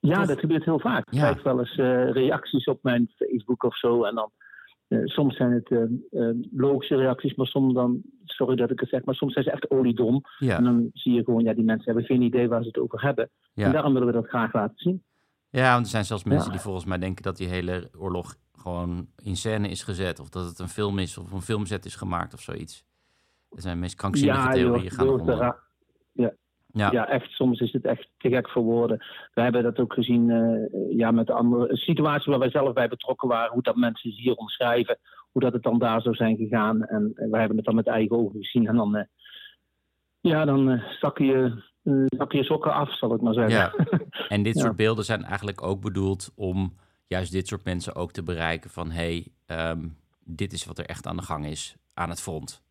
Ja, 0.00 0.14
Toch? 0.14 0.26
dat 0.26 0.38
gebeurt 0.38 0.64
heel 0.64 0.80
vaak. 0.80 1.10
Ik 1.10 1.18
krijg 1.18 1.42
wel 1.42 1.58
eens 1.58 1.76
uh, 1.76 2.10
reacties 2.10 2.64
op 2.64 2.82
mijn 2.82 3.10
Facebook 3.16 3.62
of 3.62 3.76
zo. 3.78 4.04
En 4.04 4.14
dan, 4.14 4.30
uh, 4.88 5.06
soms 5.06 5.36
zijn 5.36 5.52
het 5.52 5.70
uh, 5.70 6.30
logische 6.52 6.96
reacties, 6.96 7.34
maar 7.34 7.46
soms 7.46 7.74
dan, 7.74 8.02
sorry 8.24 8.56
dat 8.56 8.70
ik 8.70 8.80
het 8.80 8.88
zeg, 8.88 9.04
maar 9.04 9.14
soms 9.14 9.32
zijn 9.32 9.44
ze 9.44 9.50
echt 9.50 9.70
oliedom. 9.70 10.14
En 10.38 10.46
Ja, 10.46 10.60
dan 10.60 10.90
zie 10.92 11.12
je 11.12 11.24
gewoon, 11.24 11.44
ja, 11.44 11.54
die 11.54 11.64
mensen 11.64 11.84
hebben 11.84 12.04
geen 12.04 12.22
idee 12.22 12.48
waar 12.48 12.62
ze 12.62 12.68
het 12.68 12.78
over 12.78 13.02
hebben. 13.02 13.24
En 13.24 13.64
ja. 13.64 13.70
daarom 13.70 13.92
willen 13.92 14.08
we 14.08 14.14
dat 14.14 14.28
graag 14.28 14.52
laten 14.52 14.78
zien. 14.78 15.02
ja 15.50 15.72
want 15.72 15.84
er 15.84 15.90
zijn 15.90 16.04
zelfs 16.04 16.24
mensen 16.24 16.50
die 16.50 16.60
volgens 16.60 16.84
mij 16.84 16.98
denken 16.98 17.22
dat 17.22 17.36
die 17.36 17.48
hele 17.48 17.88
oorlog 17.98 18.36
gewoon 18.60 19.06
in 19.22 19.36
scène 19.36 19.68
is 19.68 19.82
gezet. 19.82 20.20
Of 20.20 20.28
dat 20.28 20.44
het 20.46 20.58
een 20.58 20.68
film 20.68 20.98
is 20.98 21.18
of 21.18 21.32
een 21.32 21.42
filmzet 21.42 21.84
is 21.84 21.94
gemaakt 21.94 22.34
of 22.34 22.40
zoiets. 22.40 22.84
Er 23.50 23.62
zijn 23.62 23.78
meest 23.78 23.94
krankzinnige 23.94 24.40
ja, 24.40 24.52
theorieën 24.52 24.92
joh, 24.96 25.26
gaan 25.26 25.38
ra- 25.38 25.62
ja. 26.12 26.32
Ja. 26.72 26.90
Ja. 26.90 27.08
echt. 27.08 27.30
Soms 27.30 27.60
is 27.60 27.72
het 27.72 27.84
echt 27.84 28.08
te 28.18 28.28
gek 28.28 28.50
voor 28.50 28.62
woorden. 28.62 28.98
We 29.34 29.40
hebben 29.40 29.62
dat 29.62 29.78
ook 29.78 29.92
gezien 29.92 30.30
eh, 30.30 30.96
ja, 30.96 31.10
met 31.10 31.26
de 31.26 31.32
andere 31.32 31.70
een 31.70 31.76
situatie 31.76 32.30
waar 32.30 32.40
wij 32.40 32.50
zelf 32.50 32.72
bij 32.72 32.88
betrokken 32.88 33.28
waren. 33.28 33.52
Hoe 33.52 33.62
dat 33.62 33.76
mensen 33.76 34.10
hier 34.10 34.34
omschrijven. 34.34 34.98
Hoe 35.30 35.42
dat 35.42 35.52
het 35.52 35.62
dan 35.62 35.78
daar 35.78 36.02
zou 36.02 36.14
zijn 36.14 36.36
gegaan. 36.36 36.82
En 36.84 37.12
wij 37.14 37.38
hebben 37.38 37.56
het 37.56 37.66
dan 37.66 37.74
met 37.74 37.86
eigen 37.86 38.16
ogen 38.16 38.40
gezien. 38.40 38.66
En 38.66 38.76
dan, 38.76 38.96
eh, 38.96 39.04
ja, 40.20 40.44
dan 40.44 40.70
eh, 40.70 40.82
zak, 41.00 41.18
je, 41.18 41.62
zak 42.06 42.32
je 42.32 42.44
sokken 42.44 42.72
af, 42.72 42.96
zal 42.96 43.14
ik 43.14 43.20
maar 43.20 43.34
zeggen. 43.34 43.52
Ja. 43.52 43.72
En 44.28 44.42
dit 44.42 44.58
soort 44.58 44.76
beelden 44.76 45.04
zijn 45.04 45.24
eigenlijk 45.24 45.62
ook 45.62 45.80
bedoeld 45.80 46.32
om 46.34 46.74
juist 47.10 47.32
dit 47.32 47.48
soort 47.48 47.64
mensen 47.64 47.94
ook 47.94 48.12
te 48.12 48.22
bereiken 48.22 48.70
van 48.70 48.90
hé, 48.90 49.02
hey, 49.02 49.26
ehm, 49.46 49.88
dit 50.24 50.52
is 50.52 50.64
wat 50.64 50.78
er 50.78 50.86
echt 50.86 51.06
aan 51.06 51.16
de 51.16 51.22
gang 51.22 51.46
is 51.46 51.76
aan 51.94 52.08
het 52.08 52.20
front. 52.20 52.62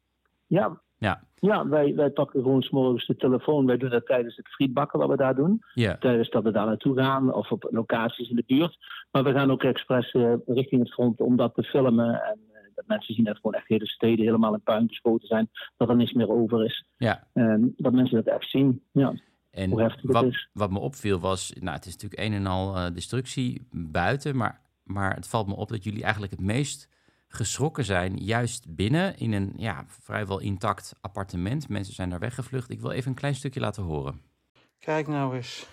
Ja, 0.47 0.81
Ja, 0.97 1.23
Ja, 1.39 1.67
wij, 1.67 1.95
wij 1.95 2.09
pakken 2.09 2.41
gewoon 2.41 2.61
s'morgens 2.61 3.07
de 3.07 3.15
telefoon. 3.15 3.65
Wij 3.65 3.77
doen 3.77 3.89
dat 3.89 4.05
tijdens 4.05 4.35
het 4.35 4.47
frietbakken 4.47 4.99
wat 4.99 5.09
we 5.09 5.15
daar 5.15 5.35
doen. 5.35 5.63
ja. 5.73 5.97
Tijdens 5.97 6.29
dat 6.29 6.43
we 6.43 6.51
daar 6.51 6.65
naartoe 6.65 6.95
gaan 6.95 7.33
of 7.33 7.51
op 7.51 7.67
locaties 7.71 8.29
in 8.29 8.35
de 8.35 8.43
buurt. 8.47 8.77
Maar 9.11 9.23
we 9.23 9.31
gaan 9.31 9.51
ook 9.51 9.63
expres 9.63 10.11
eh, 10.11 10.33
richting 10.45 10.81
het 10.81 10.93
front 10.93 11.21
om 11.21 11.35
dat 11.35 11.53
te 11.55 11.63
filmen. 11.63 12.23
En 12.23 12.39
eh, 12.53 12.61
dat 12.75 12.87
mensen 12.87 13.13
zien 13.13 13.23
dat 13.23 13.35
gewoon 13.35 13.53
echt 13.53 13.67
hele 13.67 13.87
steden 13.87 14.25
helemaal 14.25 14.53
in 14.53 14.61
puin 14.61 14.87
gespoten 14.87 15.27
zijn. 15.27 15.49
Dat 15.77 15.89
er 15.89 15.95
niks 15.95 16.13
meer 16.13 16.29
over 16.29 16.65
is. 16.65 16.85
ja. 16.97 17.27
En 17.33 17.73
dat 17.77 17.93
mensen 17.93 18.23
dat 18.23 18.33
echt 18.33 18.49
zien. 18.49 18.83
Ja. 18.91 19.13
En 19.51 19.79
het 19.79 19.99
wat, 20.01 20.47
wat 20.53 20.71
me 20.71 20.79
opviel 20.79 21.19
was, 21.19 21.53
nou, 21.59 21.75
het 21.75 21.85
is 21.85 21.93
natuurlijk 21.93 22.21
een 22.21 22.33
en 22.33 22.47
al 22.47 22.75
eh, 22.75 22.93
destructie 22.93 23.67
buiten, 23.71 24.35
maar, 24.35 24.61
maar 24.83 25.15
het 25.15 25.27
valt 25.27 25.47
me 25.47 25.55
op 25.55 25.69
dat 25.69 25.83
jullie 25.83 26.03
eigenlijk 26.03 26.31
het 26.31 26.41
meest 26.41 26.89
geschrokken 27.27 27.85
zijn, 27.85 28.17
juist 28.17 28.75
binnen 28.75 29.17
in 29.17 29.31
een 29.31 29.53
ja, 29.57 29.85
vrijwel 29.87 30.39
intact 30.39 30.95
appartement. 31.01 31.69
Mensen 31.69 31.93
zijn 31.93 32.09
daar 32.09 32.19
weggevlucht. 32.19 32.69
Ik 32.69 32.81
wil 32.81 32.91
even 32.91 33.09
een 33.09 33.17
klein 33.17 33.35
stukje 33.35 33.59
laten 33.59 33.83
horen. 33.83 34.21
Kijk 34.79 35.07
nou 35.07 35.35
eens. 35.35 35.65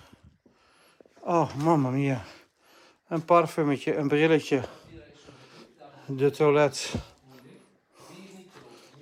Oh, 1.21 1.55
mamma 1.55 1.91
mia. 1.91 2.23
Een 3.09 3.25
parfumetje, 3.25 3.97
een 3.97 4.09
brilletje. 4.09 4.63
De 6.07 6.31
toilet. 6.31 6.95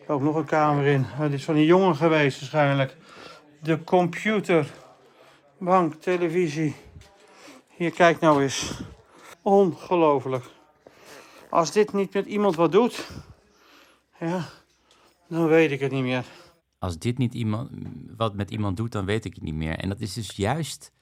Ook 0.06 0.20
nog 0.20 0.36
een 0.36 0.44
kamer 0.44 0.86
in. 0.86 1.06
Dit 1.20 1.32
is 1.32 1.44
van 1.44 1.54
een 1.54 1.64
jongen 1.64 1.96
geweest 1.96 2.40
waarschijnlijk. 2.40 2.96
De 3.64 3.84
computer. 3.84 4.72
Bank, 5.58 5.94
televisie. 5.94 6.74
Hier, 7.76 7.90
kijk 7.90 8.20
nou 8.20 8.42
eens. 8.42 8.80
Ongelooflijk. 9.42 10.44
Als 11.50 11.72
dit 11.72 11.92
niet 11.92 12.14
met 12.14 12.26
iemand 12.26 12.54
wat 12.56 12.72
doet, 12.72 13.08
ja, 14.20 14.48
dan 15.28 15.46
weet 15.46 15.70
ik 15.70 15.80
het 15.80 15.92
niet 15.92 16.02
meer. 16.02 16.24
Als 16.78 16.98
dit 16.98 17.18
niet 17.18 17.34
iemand, 17.34 17.70
wat 18.16 18.34
met 18.34 18.50
iemand 18.50 18.76
doet, 18.76 18.92
dan 18.92 19.04
weet 19.04 19.24
ik 19.24 19.34
het 19.34 19.42
niet 19.42 19.54
meer. 19.54 19.78
En 19.78 19.88
dat 19.88 20.00
is 20.00 20.12
dus 20.12 20.30
juist 20.36 20.92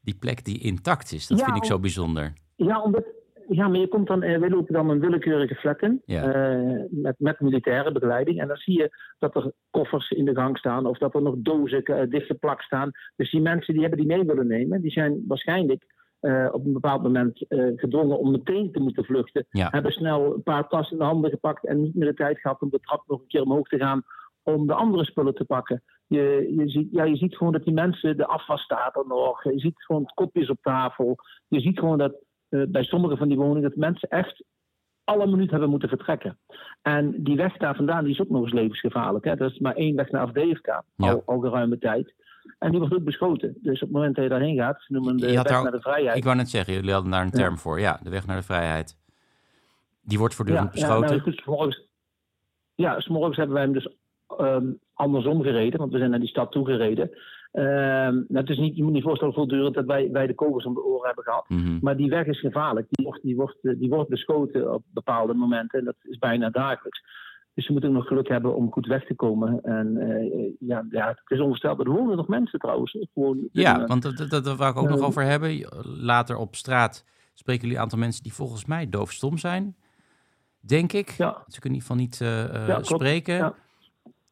die 0.00 0.14
plek 0.14 0.44
die 0.44 0.58
intact 0.58 1.12
is. 1.12 1.26
Dat 1.26 1.38
Ja, 1.38 1.44
vind 1.44 1.56
ik 1.56 1.64
zo 1.64 1.78
bijzonder. 1.78 2.32
Ja, 2.54 2.82
omdat, 2.82 3.04
ja, 3.48 3.68
maar 3.68 3.80
je 3.80 3.88
komt 3.88 4.06
dan, 4.06 4.22
eh, 4.22 4.38
we 4.38 4.50
lopen 4.50 4.74
dan 4.74 4.90
een 4.90 5.00
willekeurige 5.00 5.54
flat 5.54 5.82
in. 5.82 6.02
Ja. 6.04 6.32
eh, 6.32 6.82
met, 6.90 7.14
met 7.18 7.40
militaire 7.40 7.92
begeleiding. 7.92 8.40
En 8.40 8.48
dan 8.48 8.56
zie 8.56 8.78
je 8.78 8.90
dat 9.18 9.36
er 9.36 9.52
koffers 9.70 10.10
in 10.10 10.24
de 10.24 10.34
gang 10.34 10.58
staan. 10.58 10.86
Of 10.86 10.98
dat 10.98 11.14
er 11.14 11.22
nog 11.22 11.34
dozen 11.38 11.82
uh, 11.90 12.10
dichtgeplakt 12.10 12.62
staan. 12.62 12.90
Dus 13.16 13.30
die 13.30 13.40
mensen 13.40 13.72
die 13.72 13.82
hebben 13.82 14.00
die 14.00 14.16
mee 14.16 14.24
willen 14.24 14.46
nemen. 14.46 14.80
Die 14.80 14.90
zijn 14.90 15.24
waarschijnlijk 15.26 15.84
eh, 16.20 16.48
op 16.52 16.64
een 16.64 16.72
bepaald 16.72 17.02
moment 17.02 17.48
eh, 17.48 17.66
gedwongen 17.76 18.18
om 18.18 18.30
meteen 18.30 18.72
te 18.72 18.80
moeten 18.80 19.04
vluchten. 19.04 19.46
Ja. 19.50 19.68
Hebben 19.70 19.92
snel 19.92 20.34
een 20.34 20.42
paar 20.42 20.68
tassen 20.68 20.92
in 20.92 20.98
de 20.98 21.08
handen 21.08 21.30
gepakt. 21.30 21.66
En 21.66 21.82
niet 21.82 21.94
meer 21.94 22.08
de 22.08 22.14
tijd 22.14 22.38
gehad 22.38 22.60
om 22.60 22.70
de 22.70 22.80
trap 22.80 23.02
nog 23.06 23.20
een 23.20 23.26
keer 23.26 23.42
omhoog 23.42 23.68
te 23.68 23.78
gaan. 23.78 24.02
Om 24.42 24.66
de 24.66 24.74
andere 24.74 25.04
spullen 25.04 25.34
te 25.34 25.44
pakken. 25.44 25.82
Je, 26.06 26.54
je, 26.56 26.68
ziet, 26.68 26.88
ja, 26.90 27.04
je 27.04 27.16
ziet 27.16 27.36
gewoon 27.36 27.52
dat 27.52 27.64
die 27.64 27.74
mensen, 27.74 28.16
de 28.16 28.26
afwas 28.26 28.62
staat 28.62 28.96
er 28.96 29.04
nog. 29.06 29.44
Je 29.44 29.58
ziet 29.58 29.84
gewoon 29.84 30.10
kopjes 30.14 30.50
op 30.50 30.58
tafel. 30.62 31.16
Je 31.48 31.60
ziet 31.60 31.78
gewoon 31.78 31.98
dat 31.98 32.12
eh, 32.12 32.20
bij 32.48 32.84
sommige 32.84 33.16
van 33.16 33.28
die 33.28 33.36
woningen 33.36 33.62
dat 33.62 33.76
mensen 33.76 34.08
echt 34.08 34.44
alle 35.04 35.26
minuut 35.26 35.50
hebben 35.50 35.70
moeten 35.70 35.88
vertrekken. 35.88 36.38
En 36.82 37.14
die 37.22 37.36
weg 37.36 37.56
daar 37.56 37.76
vandaan 37.76 38.04
die 38.04 38.12
is 38.12 38.20
ook 38.20 38.28
nog 38.28 38.42
eens 38.42 38.52
levensgevaarlijk. 38.52 39.24
Hè? 39.24 39.36
Dat 39.36 39.50
is 39.50 39.58
maar 39.58 39.74
één 39.74 39.96
weg 39.96 40.10
naar 40.10 40.22
Afdevka, 40.22 40.84
Ja. 40.96 41.10
al, 41.10 41.22
al 41.26 41.38
geruime 41.40 41.78
tijd. 41.78 42.14
En 42.58 42.70
die 42.70 42.78
wordt 42.80 42.94
ook 42.94 43.04
beschoten. 43.04 43.56
Dus 43.62 43.74
op 43.82 43.88
het 43.88 43.90
moment 43.90 44.14
dat 44.14 44.24
je 44.24 44.30
daarheen 44.30 44.56
gaat, 44.56 44.82
ze 44.82 44.92
noemen 44.92 45.16
de 45.16 45.26
Je 45.26 45.32
weg 45.34 45.42
daar 45.42 45.62
naar 45.62 45.72
de 45.72 45.80
vrijheid. 45.80 46.16
Ik 46.16 46.24
wou 46.24 46.36
net 46.36 46.50
zeggen, 46.50 46.74
jullie 46.74 46.92
hadden 46.92 47.10
daar 47.10 47.20
een 47.20 47.30
Ja. 47.32 47.38
term 47.38 47.58
voor. 47.58 47.80
Ja, 47.80 48.00
de 48.02 48.10
weg 48.10 48.26
naar 48.26 48.36
de 48.36 48.42
vrijheid. 48.42 48.96
Die 50.02 50.18
wordt 50.18 50.32
ja, 50.34 50.38
voortdurend 50.44 50.74
ja, 50.74 50.80
beschoten. 50.80 51.08
nou, 51.10 51.20
goed, 51.20 51.40
's 51.40 51.44
morgens, 51.44 51.86
ja, 52.74 53.00
's 53.00 53.08
morgens 53.08 53.36
hebben 53.36 53.54
wij 53.54 53.64
hem 53.64 53.72
dus 53.72 53.88
ehm, 54.38 54.66
andersom 54.94 55.42
gereden, 55.42 55.78
want 55.78 55.92
we 55.92 55.98
zijn 55.98 56.10
naar 56.10 56.20
die 56.20 56.28
stad 56.28 56.52
toegereden. 56.52 57.10
Ehm 57.10 57.20
nou, 57.62 58.26
het 58.28 58.50
is 58.50 58.58
niet, 58.58 58.76
je 58.76 58.82
moet 58.82 58.92
niet 58.92 59.02
voorstellen 59.02 59.34
voortdurend 59.34 59.74
dat 59.74 59.84
wij, 59.84 60.10
wij 60.10 60.26
de 60.26 60.34
kogels 60.34 60.64
om 60.64 60.74
de 60.74 60.84
oren 60.84 61.06
hebben 61.06 61.24
gehad. 61.24 61.48
Mhm. 61.48 61.78
Maar 61.80 61.96
die 61.96 62.10
weg 62.10 62.26
is 62.26 62.40
gevaarlijk. 62.40 62.86
Die 62.90 63.06
wordt, 63.06 63.22
die, 63.22 63.36
wordt, 63.36 63.58
eh, 63.62 63.78
die 63.78 63.88
wordt 63.88 64.10
beschoten 64.10 64.72
op 64.74 64.82
bepaalde 64.86 65.34
momenten. 65.34 65.78
En 65.78 65.84
dat 65.84 65.96
is 66.02 66.18
bijna 66.18 66.50
dagelijks. 66.50 67.02
Dus 67.54 67.66
je 67.66 67.72
moet 67.72 67.84
ook 67.84 67.92
nog 67.92 68.06
geluk 68.06 68.28
hebben 68.28 68.56
om 68.56 68.72
goed 68.72 68.86
weg 68.86 69.06
te 69.06 69.14
komen. 69.14 69.60
En 69.62 69.96
eh, 69.96 70.52
ja, 70.58 70.86
ja, 70.90 71.08
het 71.08 71.20
is 71.26 71.40
onvoorstelbaar. 71.40 71.86
Er 71.86 71.92
wonen 71.92 72.16
nog 72.16 72.28
mensen 72.28 72.58
trouwens. 72.58 72.98
Gewoon, 73.14 73.48
Ja, 73.52 73.80
eh, 73.80 73.86
want 73.86 74.02
dat, 74.02 74.16
dat, 74.16 74.44
dat 74.44 74.56
wou 74.56 74.70
ik 74.70 74.76
ook 74.76 74.88
nog 74.88 75.00
eh, 75.00 75.06
over 75.06 75.22
hebben. 75.22 75.68
Later 76.00 76.36
op 76.36 76.54
straat 76.54 77.04
spreken 77.34 77.62
jullie 77.62 77.76
een 77.76 77.82
aantal 77.82 77.98
mensen 77.98 78.22
die 78.22 78.32
volgens 78.32 78.64
mij 78.64 78.88
doofstom 78.88 79.38
zijn. 79.38 79.76
Denk 80.66 80.92
ik. 80.92 81.10
Ja. 81.10 81.44
Ze 81.48 81.60
kunnen 81.60 81.80
in 81.80 81.84
ieder 81.84 81.86
geval 81.86 81.96
niet 81.96 82.20
eh, 82.20 82.62
eh, 82.62 82.68
Ja, 82.68 82.82
spreken. 82.82 83.34
Ja. 83.34 83.54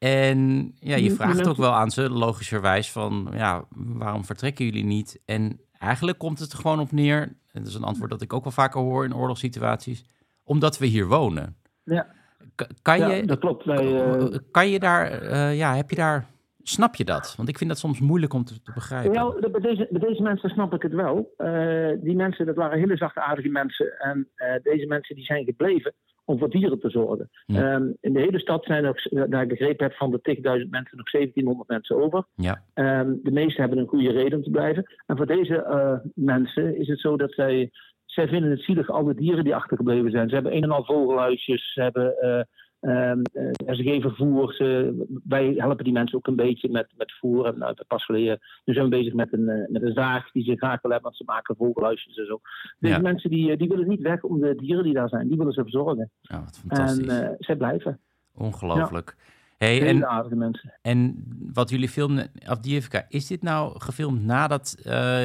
En 0.08 0.72
ja, 0.80 0.96
je 0.96 1.02
die 1.02 1.12
vraagt 1.14 1.46
ook 1.48 1.56
wel 1.56 1.72
aan 1.72 1.90
ze, 1.90 2.10
logischerwijs, 2.10 2.90
van 2.92 3.28
ja, 3.32 3.64
waarom 3.76 4.24
vertrekken 4.24 4.64
jullie 4.64 4.84
niet? 4.84 5.22
En 5.24 5.60
eigenlijk 5.78 6.18
komt 6.18 6.38
het 6.38 6.52
er 6.52 6.58
gewoon 6.58 6.80
op 6.80 6.92
neer, 6.92 7.20
en 7.22 7.36
dat 7.52 7.66
is 7.66 7.74
een 7.74 7.82
antwoord 7.84 8.10
dat 8.10 8.22
ik 8.22 8.32
ook 8.32 8.42
wel 8.42 8.52
vaker 8.52 8.80
hoor 8.80 9.04
in 9.04 9.14
oorlogssituaties, 9.16 10.04
omdat 10.44 10.78
we 10.78 10.86
hier 10.86 11.06
wonen. 11.06 11.56
ja, 11.84 12.06
K- 12.54 12.66
kan, 12.82 12.98
ja, 12.98 13.08
je, 13.10 13.26
dat 13.26 13.38
klopt. 13.38 13.64
Wij, 13.64 14.02
eh, 14.12 14.38
kan 14.50 14.68
je 14.68 14.78
daar, 14.78 15.10
eh, 15.12 15.56
ja, 15.56 15.76
heb 15.76 15.90
je 15.90 15.96
daar, 15.96 16.26
snap 16.62 16.94
je 16.94 17.04
dat? 17.04 17.34
Want 17.36 17.48
ik 17.48 17.58
vind 17.58 17.70
dat 17.70 17.78
soms 17.78 18.00
moeilijk 18.00 18.32
om 18.32 18.44
te, 18.44 18.62
te 18.62 18.72
begrijpen. 18.74 19.12
Ja, 19.12 19.30
dat- 19.40 19.52
bij 19.52 19.60
deze, 19.60 19.88
bij 19.90 20.00
deze 20.08 20.22
mensen 20.22 20.50
snap 20.50 20.74
ik 20.74 20.82
het 20.82 20.92
wel. 20.92 21.34
Eh, 21.36 21.88
die 22.00 22.16
mensen, 22.16 22.46
dat 22.46 22.56
waren 22.56 22.78
hele 22.78 22.96
zachtaardige 22.96 23.48
mensen. 23.48 23.98
En 23.98 24.28
eh, 24.34 24.62
deze 24.62 24.86
mensen 24.86 25.14
die 25.16 25.24
zijn 25.24 25.44
gebleven 25.44 25.94
om 26.24 26.38
voor 26.38 26.50
dieren 26.50 26.80
te 26.80 26.90
zorgen. 26.90 27.30
Ja. 27.46 27.74
Ehm, 27.74 27.90
in 28.00 28.12
de 28.12 28.20
hele 28.20 28.38
stad 28.38 28.64
zijn 28.64 28.84
er, 28.84 29.06
daar 29.30 29.42
ik 29.42 29.48
begrepen 29.48 29.86
heb, 29.86 29.96
van 29.96 30.10
de 30.10 30.20
10.000 30.20 30.70
mensen 30.70 30.96
nog 30.96 31.10
1700 31.10 31.68
mensen 31.68 31.96
over. 31.96 32.24
Ja, 32.34 32.62
Ehm, 32.74 33.12
de 33.22 33.30
meesten 33.30 33.60
hebben 33.60 33.78
een 33.78 33.88
goede 33.88 34.12
reden 34.12 34.38
om 34.38 34.44
te 34.44 34.50
blijven. 34.50 34.94
En 35.06 35.16
voor 35.16 35.26
deze 35.26 35.62
eh, 35.62 35.98
mensen 36.14 36.76
is 36.76 36.88
het 36.88 37.00
zo 37.00 37.16
dat 37.16 37.32
zij... 37.32 37.70
Zij 38.04 38.28
vinden 38.28 38.50
het 38.50 38.60
zielig, 38.60 38.90
al 38.90 39.04
de 39.04 39.14
dieren 39.14 39.44
die 39.44 39.54
achtergebleven 39.54 40.10
zijn. 40.10 40.28
Ze 40.28 40.34
hebben 40.34 40.56
een 40.56 40.62
en 40.62 40.70
al 40.70 40.84
vogelhuisjes. 40.84 41.72
Ze, 41.72 41.82
hebben, 41.82 42.18
eh, 42.20 42.40
eh, 42.84 43.74
ze 43.74 43.82
geven 43.82 44.14
voer. 44.14 44.54
Ze, 44.54 44.94
wij 45.24 45.54
helpen 45.56 45.84
die 45.84 45.92
mensen 45.92 46.18
ook 46.18 46.26
een 46.26 46.36
beetje 46.36 46.68
met, 46.70 46.92
met 46.96 47.12
voer. 47.20 47.46
En 47.46 47.58
nou, 47.58 47.74
pas 47.86 48.04
geleden 48.04 48.38
nu 48.64 48.74
zijn 48.74 48.84
we 48.88 48.96
bezig 48.96 49.12
met 49.12 49.32
een, 49.32 49.48
eh, 49.48 49.68
met 49.70 49.82
een 49.82 49.92
zaag 49.92 50.30
die 50.32 50.44
ze 50.44 50.56
graag 50.56 50.80
willen 50.82 50.96
hebben. 50.96 51.02
Want 51.02 51.16
ze 51.16 51.22
maken 51.26 51.56
vogelhuisjes 51.56 52.16
en 52.16 52.26
zo. 52.26 52.40
Deze 52.78 52.94
Ja. 52.94 53.00
mensen 53.00 53.30
die, 53.30 53.50
eh, 53.50 53.58
die 53.58 53.68
willen 53.68 53.88
niet 53.88 54.00
weg 54.02 54.22
om 54.22 54.40
de 54.40 54.54
dieren 54.54 54.84
die 54.84 54.94
daar 54.94 55.08
zijn. 55.08 55.28
Die 55.28 55.36
willen 55.36 55.52
ze 55.52 55.62
verzorgen. 55.62 56.10
oh, 56.32 56.38
wat 56.44 56.60
En 56.62 56.76
fantastisch. 56.76 57.06
eh, 57.20 57.28
zij 57.38 57.56
blijven. 57.56 58.00
Ongelooflijk. 58.34 59.16
Hey, 59.58 59.72
Hele 59.74 59.86
en, 59.88 60.06
aardige 60.08 60.36
mensen. 60.36 60.72
en 60.82 61.24
wat 61.52 61.70
jullie 61.70 61.88
filmden, 61.88 62.30
Avdiivka, 62.46 63.06
is 63.08 63.26
dit 63.26 63.42
nou 63.42 63.80
gefilmd 63.80 64.24
nadat 64.24 64.76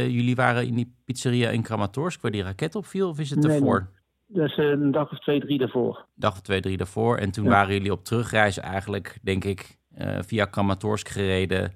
jullie 0.10 0.36
waren 0.36 0.68
in 0.68 0.76
die 0.76 0.96
pizzeria 1.06 1.50
in 1.50 1.62
Kramatorsk, 1.62 2.22
waar 2.22 2.32
die 2.32 2.44
raket 2.44 2.76
opviel, 2.76 3.10
of 3.10 3.20
is 3.20 3.30
het 3.30 3.40
Nee, 3.44 3.52
ervoor? 3.56 3.80
nee. 3.80 3.99
Dus 4.32 4.58
eh, 4.58 4.70
een 4.70 4.92
dag 4.92 5.12
of 5.12 5.20
twee, 5.20 5.40
drie 5.40 5.58
daarvoor. 5.58 6.06
Dag 6.16 6.32
of 6.32 6.42
twee, 6.42 6.62
drie 6.62 6.78
daarvoor. 6.78 7.18
En 7.18 7.32
toen 7.32 7.44
Ja. 7.44 7.50
waren 7.50 7.74
jullie 7.74 7.92
op 7.92 8.04
terugreis 8.04 8.60
eigenlijk, 8.60 9.20
denk 9.22 9.44
ik, 9.44 9.78
eh, 9.96 10.18
via 10.22 10.46
Kramatorsk 10.46 11.08
gereden, 11.08 11.74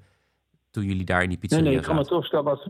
toen 0.70 0.84
jullie 0.84 1.04
daar 1.04 1.22
in 1.22 1.28
die 1.28 1.38
Nee, 1.38 1.48
pizzeria 1.48 1.64
nee, 1.70 1.74
zaten. 1.74 1.90
Kramatorsk 1.90 2.30
dat 2.30 2.44
was, 2.44 2.68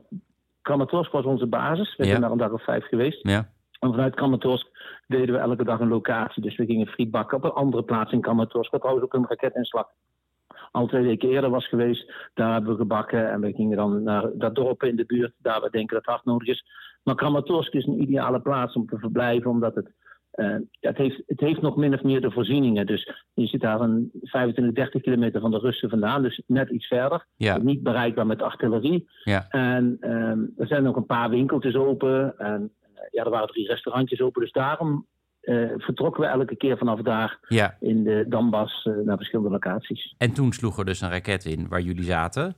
Kramatorsk 0.63 1.13
was 1.13 1.25
onze 1.25 1.47
basis. 1.47 1.97
We 1.97 2.03
Ja. 2.05 2.09
zijn 2.11 2.21
daar 2.21 2.31
een 2.31 2.39
dag 2.39 2.51
of 2.53 2.65
vijf 2.65 2.85
geweest. 2.87 3.29
Ja, 3.29 3.53
En 3.81 3.91
vanuit 3.91 4.15
Kramatorsk 4.15 4.67
deden 5.07 5.35
we 5.35 5.41
elke 5.41 5.65
dag 5.65 5.81
een 5.81 5.89
locatie. 5.89 6.43
Dus 6.43 6.57
we 6.57 6.65
gingen 6.67 6.87
friet 6.87 7.11
bakken 7.11 7.37
op 7.37 7.45
een 7.45 7.51
andere 7.51 7.83
plaats 7.83 8.13
in 8.13 8.21
Kramatorsk. 8.21 8.71
Wat 8.71 8.81
trouwens 8.81 9.07
ook 9.07 9.15
een 9.15 9.27
raketinslag 9.29 9.87
al 10.71 10.87
twee 10.87 11.03
weken 11.03 11.29
eerder 11.29 11.51
was 11.51 11.69
geweest. 11.69 12.13
Daar 12.35 12.53
hebben 12.53 12.71
we 12.71 12.77
gebakken 12.77 13.31
en 13.31 13.41
we 13.41 13.53
gingen 13.53 13.77
dan 13.77 14.03
naar 14.03 14.31
dat 14.35 14.55
dorp 14.55 14.83
in 14.83 14.97
de 14.97 15.05
buurt. 15.07 15.33
Daar 15.39 15.61
we 15.61 15.71
denken 15.71 15.95
dat 15.97 16.05
het 16.05 16.15
hard 16.15 16.25
nodig 16.25 16.49
is. 16.49 16.65
Maar 17.05 17.15
Kramatorsk 17.15 17.73
is 17.73 17.87
een 17.87 18.03
ideale 18.03 18.41
plaats 18.41 18.75
om 18.75 18.87
te 18.87 18.99
verblijven. 18.99 19.51
Omdat 19.51 19.75
het, 19.75 19.91
eh, 20.31 20.57
het, 20.81 20.97
heeft, 20.97 21.23
het 21.27 21.41
heeft 21.41 21.61
nog 21.61 21.77
min 21.77 21.95
of 21.95 22.03
meer 22.03 22.21
de 22.21 22.31
voorzieningen. 22.31 22.87
Dus 22.87 23.13
je 23.35 23.47
zit 23.47 23.61
daar 23.61 23.81
een 23.81 24.11
25, 24.23 24.75
30 24.75 25.03
kilometer 25.03 25.41
van 25.41 25.51
de 25.51 25.59
Russen 25.59 25.91
vandaan. 25.91 26.23
Dus 26.23 26.43
net 26.47 26.71
iets 26.71 26.87
verder. 26.87 27.27
ja, 27.37 27.59
Niet 27.59 27.83
bereikbaar 27.83 28.27
met 28.27 28.43
artillerie. 28.43 29.09
ja. 29.25 29.47
En 29.49 29.97
ehm, 30.01 30.39
er 30.57 30.67
zijn 30.67 30.83
nog 30.83 30.97
een 30.97 31.07
paar 31.07 31.31
winkeltjes 31.31 31.75
open. 31.75 32.39
En 32.39 32.73
eh, 32.95 33.03
ja, 33.11 33.25
er 33.25 33.31
waren 33.31 33.49
drie 33.49 33.67
restaurantjes 33.67 34.21
open. 34.21 34.43
Dus 34.43 34.53
daarom 34.53 35.07
eh, 35.41 35.71
vertrokken 35.77 36.23
we 36.23 36.29
elke 36.29 36.57
keer 36.57 36.79
vanaf 36.79 37.01
daar 37.01 37.39
ja. 37.49 37.77
in 37.81 38.05
de 38.05 38.25
Dambas 38.29 38.89
naar 39.05 39.17
verschillende 39.17 39.51
locaties. 39.51 40.15
En 40.19 40.33
toen 40.33 40.53
sloeg 40.53 40.79
er 40.79 40.85
dus 40.85 41.01
een 41.01 41.11
raket 41.11 41.45
in 41.45 41.69
waar 41.69 41.81
jullie 41.81 42.05
zaten. 42.05 42.57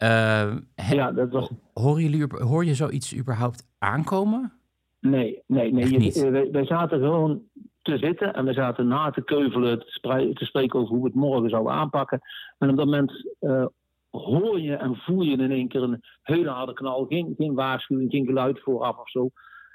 Eh, 0.00 0.56
Ja, 0.90 1.12
dat 1.12 1.30
was. 1.30 1.50
horen 1.74 2.02
jullie, 2.02 2.26
hoor 2.28 2.64
je 2.64 2.74
zoiets 2.74 3.16
überhaupt 3.16 3.68
aankomen? 3.78 4.52
Nee, 5.00 5.42
nee, 5.46 5.72
nee. 5.72 6.00
Je- 6.02 6.22
eh, 6.24 6.30
wij, 6.30 6.50
wij 6.50 6.64
zaten 6.66 6.98
gewoon 6.98 7.42
te 7.82 7.98
zitten 7.98 8.34
en 8.34 8.44
we 8.44 8.52
zaten 8.52 8.86
na 8.88 9.10
te 9.10 9.22
keuvelen, 9.24 9.78
te, 9.78 10.44
spreken 10.44 10.78
over 10.80 10.92
hoe 10.94 11.02
we 11.02 11.06
het 11.08 11.16
morgen 11.16 11.50
zouden 11.50 11.72
aanpakken. 11.72 12.20
En 12.58 12.70
op 12.70 12.76
dat 12.76 12.84
moment 12.86 13.34
eh, 13.40 13.66
hoor 14.10 14.60
je 14.60 14.74
en 14.74 14.96
voel 14.96 15.22
je 15.22 15.36
in 15.36 15.50
één 15.50 15.68
keer 15.68 15.82
een 15.82 16.02
hele 16.22 16.48
harde 16.50 16.72
knal. 16.72 17.06
Geen, 17.06 17.34
geen 17.36 17.54
waarschuwing, 17.54 18.10
geen 18.10 18.26
geluid 18.26 18.60
vooraf 18.60 18.98
of 18.98 19.10
zo. 19.10 19.30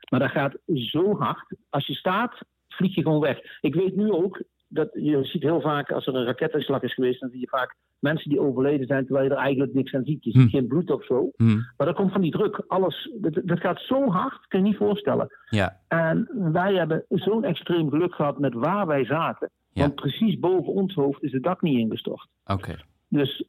Maar 0.10 0.20
dat 0.20 0.30
gaat 0.32 0.56
zo 0.74 1.18
hard. 1.18 1.56
Als 1.70 1.88
je 1.88 1.94
staat, 1.94 2.38
vlieg 2.68 2.96
je 2.96 3.02
gewoon 3.02 3.20
weg. 3.20 3.58
Ik 3.62 3.76
weet 3.76 3.96
nu 3.96 4.12
ook, 4.12 4.42
dat, 4.68 4.90
je 4.94 5.24
ziet 5.24 5.42
heel 5.42 5.62
vaak 5.62 5.92
als 5.92 6.08
er 6.08 6.16
een 6.16 6.26
raketinslag 6.26 6.82
is 6.82 6.94
geweest, 6.94 7.20
dan 7.20 7.30
zie 7.30 7.40
je 7.40 7.48
vaak 7.48 7.76
mensen 8.00 8.30
die 8.30 8.40
overleden 8.40 8.88
zijn 8.88 9.04
terwijl 9.06 9.26
je 9.26 9.32
er 9.32 9.38
eigenlijk 9.42 9.74
niks 9.74 9.94
aan 9.94 10.04
ziet. 10.04 10.24
Je 10.24 10.32
ziet 10.32 10.42
Hm. 10.42 10.48
geen 10.50 10.68
bloed 10.68 10.92
of 10.92 11.06
zo. 11.06 11.32
Hm, 11.36 11.56
Maar 11.78 11.88
dat 11.88 11.96
komt 11.96 12.12
van 12.12 12.22
die 12.22 12.32
druk. 12.32 12.64
Alles, 12.68 13.12
dat, 13.22 13.40
dat 13.44 13.60
gaat 13.60 13.80
zo 13.82 14.10
hard, 14.10 14.48
kun 14.48 14.60
je 14.60 14.66
niet 14.66 14.78
voorstellen. 14.78 15.28
ja, 15.50 15.80
En 15.88 16.30
wij 16.52 16.74
hebben 16.74 17.06
zo'n 17.10 17.44
extreem 17.44 17.90
geluk 17.90 18.14
gehad 18.16 18.40
met 18.40 18.54
waar 18.54 18.88
wij 18.88 19.06
zaten. 19.06 19.50
Ja. 19.74 19.82
Want 19.82 19.96
precies 19.96 20.40
boven 20.40 20.74
ons 20.74 20.94
hoofd 20.94 21.24
is 21.24 21.32
het 21.32 21.44
dak 21.44 21.62
niet 21.62 21.78
ingestort. 21.80 22.28
oké. 22.46 22.76
Dus 23.08 23.44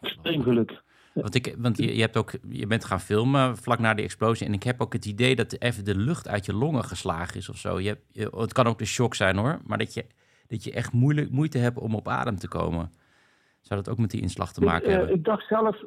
extreem 0.00 0.42
geluk. 0.42 0.82
Want, 1.12 1.34
ik, 1.34 1.54
want 1.58 1.76
je, 1.78 2.00
hebt 2.00 2.16
ook, 2.16 2.32
je 2.48 2.66
bent 2.66 2.84
gaan 2.84 3.00
filmen 3.00 3.56
vlak 3.56 3.78
na 3.78 3.94
de 3.94 4.02
explosie. 4.02 4.46
En 4.46 4.52
ik 4.52 4.62
heb 4.62 4.80
ook 4.80 4.92
het 4.92 5.04
idee 5.06 5.36
dat 5.36 5.56
even 5.60 5.84
de 5.84 5.96
lucht 5.96 6.28
uit 6.28 6.46
je 6.46 6.52
longen 6.54 6.84
geslagen 6.84 7.36
is 7.36 7.48
of 7.48 7.56
zo. 7.56 7.80
Je 7.80 7.88
hebt, 7.88 8.02
je- 8.12 8.30
het 8.36 8.52
kan 8.52 8.66
ook 8.66 8.78
de 8.78 8.84
shock 8.84 9.14
zijn 9.14 9.36
hoor. 9.36 9.60
Maar 9.66 9.78
dat 9.78 9.94
je, 9.94 10.04
dat 10.46 10.64
je 10.64 10.72
echt 10.72 10.92
moeilijk, 10.92 11.30
moeite 11.30 11.58
hebt 11.58 11.78
om 11.78 11.94
op 11.94 12.08
adem 12.08 12.36
te 12.36 12.48
komen. 12.48 12.90
Zou 13.60 13.82
dat 13.82 13.92
ook 13.92 13.98
met 13.98 14.10
die 14.10 14.20
inslag 14.20 14.52
te 14.52 14.60
maken 14.60 14.84
ik, 14.84 14.90
eh, 14.90 14.96
hebben? 14.96 15.14
ik, 15.14 15.24
dacht 15.24 15.46
zelf, 15.46 15.84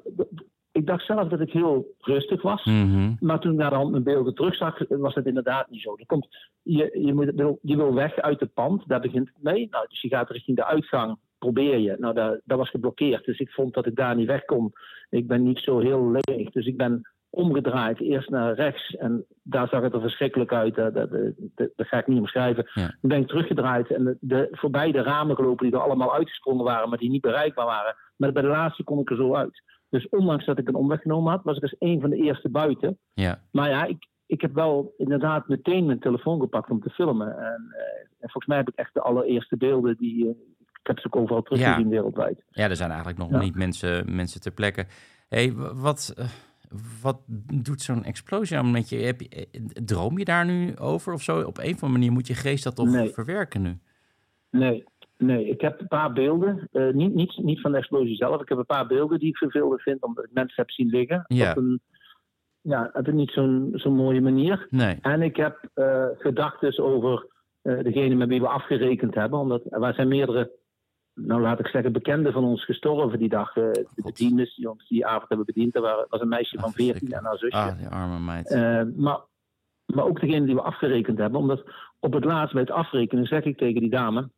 ik 0.72 0.86
dacht 0.86 1.06
zelf 1.06 1.30
dat 1.30 1.40
ik 1.40 1.52
heel 1.52 1.96
rustig 2.00 2.42
was. 2.42 2.66
Mhm. 2.66 3.14
Maar 3.20 3.40
toen 3.40 3.52
ik 3.52 3.58
naar 3.58 3.70
de 3.70 3.76
hand 3.76 3.92
mijn 3.92 4.04
beelden 4.04 4.36
terugzag, 4.36 4.80
was 4.88 5.16
het 5.16 5.26
inderdaad 5.26 5.70
niet 5.70 5.82
zo. 5.82 5.96
Er 5.98 6.06
komt, 6.06 6.28
je, 6.62 7.00
je, 7.06 7.14
moet, 7.14 7.32
wil- 7.36 7.60
je 7.62 7.76
wil 7.76 7.94
weg 7.94 8.16
uit 8.16 8.40
het 8.40 8.54
pand, 8.54 8.88
daar 8.88 9.02
begint 9.02 9.28
het 9.28 9.44
mee. 9.44 9.68
Nou, 9.70 9.86
dus 9.90 10.02
je 10.02 10.08
gaat 10.08 10.30
richting 10.30 10.58
de 10.58 10.66
uitgang, 10.66 11.18
probeer 11.38 11.78
je. 11.78 11.96
Nou, 12.00 12.14
dat, 12.14 12.42
dat 12.44 12.58
was 12.58 12.70
geblokkeerd, 12.70 13.26
dus 13.26 13.40
ik 13.40 13.50
vond 13.50 13.74
dat 13.74 13.86
ik 13.86 13.96
daar 13.96 14.16
niet 14.16 14.28
weg 14.28 14.46
kon. 14.46 14.74
Ik 15.10 15.28
ben 15.28 15.44
niet 15.44 15.60
zo 15.60 15.80
heel 15.80 16.12
leeg, 16.12 16.52
dus 16.52 16.66
ik 16.66 16.78
ben 16.78 17.08
omgedraaid, 17.30 18.00
eerst 18.00 18.30
naar 18.30 18.54
rechts. 18.54 18.96
En 18.96 19.26
daar 19.44 19.68
zag 19.68 19.82
het 19.82 19.94
er 19.94 20.02
verschrikkelijk 20.02 20.54
uit, 20.54 20.76
dat, 20.76 20.94
dat, 20.94 21.10
dat, 21.56 21.70
dat 21.76 21.88
ga 21.88 21.98
ik 21.98 22.08
niet 22.08 22.20
omschrijven. 22.20 22.70
Ja. 22.74 22.88
Toen 22.88 23.10
ben 23.10 23.20
ik 23.22 23.28
teruggedraaid 23.28 23.92
en 23.92 24.04
de, 24.04 24.18
de, 24.20 24.48
voorbij 24.52 24.92
de 24.92 25.02
ramen 25.02 25.36
gelopen 25.36 25.66
die 25.66 25.76
er 25.76 25.82
allemaal 25.84 26.14
uitgesprongen 26.14 26.64
waren, 26.66 26.90
maar 26.90 26.98
die 26.98 27.10
niet 27.10 27.22
bereikbaar 27.22 27.66
waren. 27.66 27.96
Maar 28.16 28.32
bij 28.32 28.42
de 28.42 28.48
laatste 28.48 28.84
kom 28.84 29.00
ik 29.00 29.10
er 29.10 29.16
zo 29.16 29.36
uit. 29.36 29.64
Dus 29.90 30.10
ondanks 30.10 30.46
dat 30.46 30.58
ik 30.60 30.68
een 30.68 30.76
omweg 30.76 31.02
genomen 31.02 31.32
had, 31.32 31.44
was 31.44 31.58
ik 31.58 31.62
als 31.64 31.76
een 31.80 32.02
van 32.02 32.10
de 32.10 32.16
eerste 32.18 32.50
buiten. 32.50 32.98
Ja, 33.14 33.42
Maar 33.52 33.70
ja, 33.70 33.86
ik, 33.86 34.08
ik 34.26 34.42
heb 34.42 34.54
wel 34.54 34.94
inderdaad 34.98 35.48
meteen 35.48 35.86
mijn 35.86 36.00
telefoon 36.00 36.40
gepakt 36.40 36.70
om 36.70 36.82
te 36.82 36.90
filmen. 36.90 37.38
En, 37.38 37.68
eh, 37.72 38.00
en 38.00 38.30
volgens 38.30 38.46
mij 38.46 38.58
heb 38.58 38.70
ik 38.70 38.76
echt 38.76 38.94
de 38.94 39.02
allereerste 39.02 39.58
beelden 39.58 39.98
die. 39.98 40.24
eh, 40.26 40.30
ik 40.82 40.88
heb 40.96 41.00
ze 41.00 41.08
ook 41.08 41.16
overal 41.22 41.42
teruggezien 41.42 41.90
wereldwijd. 41.90 42.44
ja, 42.50 42.70
er 42.70 42.76
zijn 42.76 42.90
eigenlijk 42.90 43.20
nog 43.20 43.30
Ja. 43.32 43.40
niet 43.40 43.56
mensen, 43.56 44.16
mensen 44.16 44.42
ter 44.42 44.52
plekke. 44.52 44.86
hey, 45.30 45.54
wat, 45.74 46.14
eh, 46.18 46.26
wat 47.02 47.22
doet 47.64 47.82
zo'n 47.82 48.04
explosie 48.04 48.64
met 48.64 48.90
je? 48.90 48.96
Heb 48.98 49.22
je? 49.22 49.30
eh, 49.30 49.62
Droom 49.86 50.18
je 50.18 50.26
daar 50.26 50.46
nu 50.46 50.78
over 50.78 51.14
of 51.14 51.22
zo? 51.22 51.42
Op 51.42 51.58
een 51.58 51.64
of 51.64 51.72
andere 51.74 51.92
manier 51.92 52.12
moet 52.12 52.28
je 52.28 52.34
geest 52.34 52.64
dat 52.64 52.76
toch 52.76 52.90
Nee. 52.90 53.10
verwerken 53.10 53.62
nu? 53.62 53.78
Nee, 54.52 54.84
nee, 55.18 55.50
ik 55.50 55.62
heb 55.62 55.80
een 55.80 55.88
paar 55.88 56.14
beelden. 56.14 56.68
eh, 56.72 56.90
niet, 56.90 57.14
niet, 57.14 57.38
niet 57.38 57.62
van 57.62 57.72
de 57.72 57.78
explosie 57.78 58.16
zelf. 58.16 58.42
Ik 58.42 58.50
heb 58.50 58.58
een 58.58 58.66
paar 58.66 58.88
beelden 58.88 59.20
die 59.20 59.30
ik 59.30 59.38
vervelend 59.38 59.82
vind, 59.82 60.02
omdat 60.02 60.24
ik 60.24 60.30
mensen 60.34 60.56
heb 60.56 60.72
zien 60.72 60.88
liggen. 60.90 61.24
Ja. 61.28 61.52
Op 61.52 61.58
een, 61.58 61.82
ja, 62.62 62.90
op 62.94 63.08
een 63.08 63.16
niet 63.16 63.32
zo'n 63.32 63.70
zo'n 63.74 63.96
mooie 63.96 64.22
manier. 64.22 64.68
Nee. 64.70 64.98
En 65.02 65.22
ik 65.22 65.36
heb 65.36 65.70
eh 65.74 66.06
gedachten 66.18 66.84
over 66.84 67.28
degene 67.62 68.16
met 68.16 68.28
wie 68.28 68.42
we 68.42 68.48
afgerekend 68.48 69.16
hebben. 69.16 69.40
Omdat 69.40 69.62
er 69.70 69.94
zijn 69.94 70.08
meerdere, 70.08 70.52
nou 71.22 71.42
laat 71.42 71.60
ik 71.60 71.68
zeggen, 71.68 71.92
bekenden 71.92 72.34
van 72.34 72.44
ons 72.44 72.66
gestorven 72.66 73.20
die 73.20 73.30
dag. 73.30 73.56
eh, 73.56 73.64
de 73.72 73.86
God. 73.96 74.04
bediendes 74.04 74.56
die 74.56 74.70
ons 74.70 74.88
die 74.88 75.06
avond 75.06 75.28
hebben 75.30 75.46
bediend. 75.46 75.74
Wa- 75.78 76.06
was 76.10 76.22
een 76.22 76.28
meisje 76.28 76.56
Ah, 76.58 76.64
van 76.64 76.72
14 76.72 77.12
en 77.12 77.24
haar 77.26 77.38
zusje. 77.38 77.58
Ah, 77.58 77.78
die 77.78 77.88
arme 77.88 78.20
meid. 78.20 78.50
Eh, 78.52 78.82
maar, 78.96 79.20
maar 79.86 80.06
ook 80.06 80.20
degene 80.22 80.46
die 80.46 80.56
we 80.56 80.62
afgerekend 80.62 81.18
hebben. 81.18 81.40
Omdat 81.40 81.64
op 82.00 82.14
het 82.14 82.24
laatst 82.26 82.54
bij 82.54 82.62
het 82.62 82.72
afrekenen 82.72 83.26
zeg 83.26 83.44
ik 83.44 83.58
tegen 83.58 83.82
die 83.82 83.90
dame. 83.90 84.30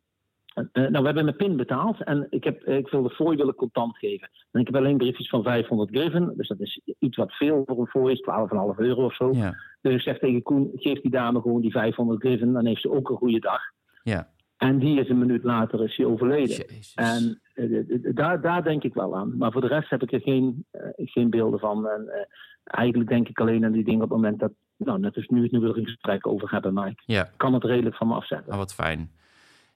eh, 0.54 0.64
nou, 0.72 0.90
we 0.98 1.04
hebben 1.04 1.24
met 1.24 1.36
PIN 1.36 1.56
betaald 1.56 2.02
en 2.04 2.26
ik, 2.30 2.44
heb, 2.44 2.62
ik 2.64 2.88
wil 2.88 3.02
de 3.02 3.10
fooi 3.10 3.36
wil 3.36 3.48
ik 3.48 3.56
contant 3.56 3.96
geven. 3.98 4.30
En 4.50 4.60
ik 4.60 4.66
heb 4.66 4.76
alleen 4.76 4.96
briefjes 4.96 5.28
van 5.28 5.42
500 5.42 5.90
griffen, 5.90 6.32
dus 6.36 6.48
dat 6.48 6.60
is 6.60 6.80
iets 6.98 7.16
wat 7.16 7.32
veel 7.32 7.62
voor 7.66 7.78
een 7.78 7.86
fooi 7.86 8.12
is, 8.12 8.20
12,5 8.20 8.78
euro 8.78 9.04
of 9.04 9.14
zo. 9.14 9.30
Ja, 9.32 9.54
Dus 9.80 9.94
ik 9.94 10.00
zeg 10.00 10.18
tegen 10.18 10.42
Koen, 10.42 10.70
geef 10.74 11.00
die 11.00 11.10
dame 11.10 11.40
gewoon 11.40 11.60
die 11.60 11.70
500 11.70 12.20
griffen, 12.20 12.52
dan 12.52 12.66
heeft 12.66 12.80
ze 12.80 12.90
ook 12.90 13.10
een 13.10 13.16
goede 13.16 13.40
dag. 13.40 13.60
ja. 14.02 14.28
En 14.62 14.78
die 14.78 15.00
is 15.00 15.08
een 15.08 15.18
minuut 15.18 15.42
later 15.44 15.84
is 15.84 15.96
hij 15.96 16.06
overleden. 16.06 16.56
Jezus. 16.56 16.92
En 16.94 17.40
eh, 17.54 18.14
daar, 18.14 18.40
daar 18.40 18.62
denk 18.62 18.82
ik 18.82 18.94
wel 18.94 19.16
aan. 19.16 19.36
Maar 19.36 19.52
voor 19.52 19.60
de 19.60 19.66
rest 19.66 19.90
heb 19.90 20.02
ik 20.02 20.12
er 20.12 20.20
geen, 20.20 20.64
eh, 20.70 20.80
geen 20.96 21.30
beelden 21.30 21.58
van. 21.60 21.88
En, 21.88 22.08
eh, 22.08 22.24
eigenlijk 22.64 23.10
denk 23.10 23.28
ik 23.28 23.40
alleen 23.40 23.64
aan 23.64 23.72
die 23.72 23.84
dingen 23.84 24.02
op 24.02 24.08
het 24.08 24.18
moment 24.18 24.38
dat. 24.40 24.52
Nou, 24.76 24.98
net 24.98 25.16
als 25.16 25.26
nu 25.28 25.42
het 25.42 25.52
nu 25.52 25.58
weer 25.60 25.76
een 25.76 25.84
gesprek 25.84 26.26
over 26.26 26.50
hebben, 26.50 26.72
maar 26.72 26.88
ik 26.88 27.02
Ja, 27.06 27.30
kan 27.36 27.54
het 27.54 27.64
redelijk 27.64 27.96
van 27.96 28.08
me 28.08 28.14
afzetten. 28.14 28.52
ah, 28.52 28.58
wat 28.58 28.74
fijn. 28.74 29.10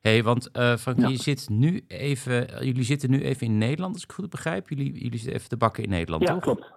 hey, 0.00 0.22
want 0.22 0.50
Frank, 0.78 0.98
Ja. 1.00 1.08
je 1.08 1.16
zit 1.16 1.48
nu 1.48 1.84
even, 1.88 2.64
jullie 2.66 2.82
zitten 2.82 3.10
nu 3.10 3.22
even 3.22 3.46
in 3.46 3.58
Nederland, 3.58 3.94
als 3.94 4.02
ik 4.02 4.12
goed 4.12 4.30
begrijp. 4.30 4.68
Jullie, 4.68 4.92
jullie 4.92 5.18
zitten 5.18 5.34
even 5.36 5.48
te 5.48 5.56
bakken 5.56 5.82
in 5.82 5.90
Nederland, 5.90 6.22
ja, 6.22 6.32
toch? 6.32 6.42
klopt. 6.42 6.74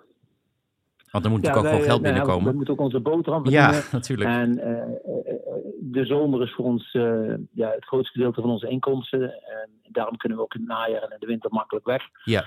Want 1.12 1.26
er 1.26 1.32
moet 1.32 1.42
Ja, 1.44 1.48
natuurlijk 1.48 1.56
ook 1.58 1.64
wij, 1.64 1.72
gewoon 1.72 1.88
geld 1.88 2.02
ja, 2.06 2.12
binnenkomen. 2.12 2.50
We 2.52 2.56
moeten 2.56 2.74
ook 2.74 2.80
onze 2.80 3.00
boterham 3.00 3.50
Ja, 3.50 3.74
verdienen. 3.74 3.90
natuurlijk. 4.00 4.30
En 4.30 4.60
de 5.92 6.06
zomer 6.06 6.42
is 6.42 6.54
voor 6.54 6.66
ons 6.66 6.92
eh, 6.94 7.34
ja, 7.52 7.70
het 7.70 7.86
grootste 7.86 8.12
gedeelte 8.18 8.42
van 8.42 8.50
onze 8.50 8.68
inkomsten. 8.70 9.22
En 9.32 9.70
daarom 9.92 10.18
kunnen 10.18 10.38
we 10.38 10.44
ook 10.44 10.54
in 10.54 10.60
het 10.60 10.70
najaar 10.70 11.02
en 11.02 11.12
in 11.12 11.20
de 11.20 11.26
winter 11.26 11.52
makkelijk 11.54 11.86
weg. 11.86 12.04
Ja, 12.24 12.46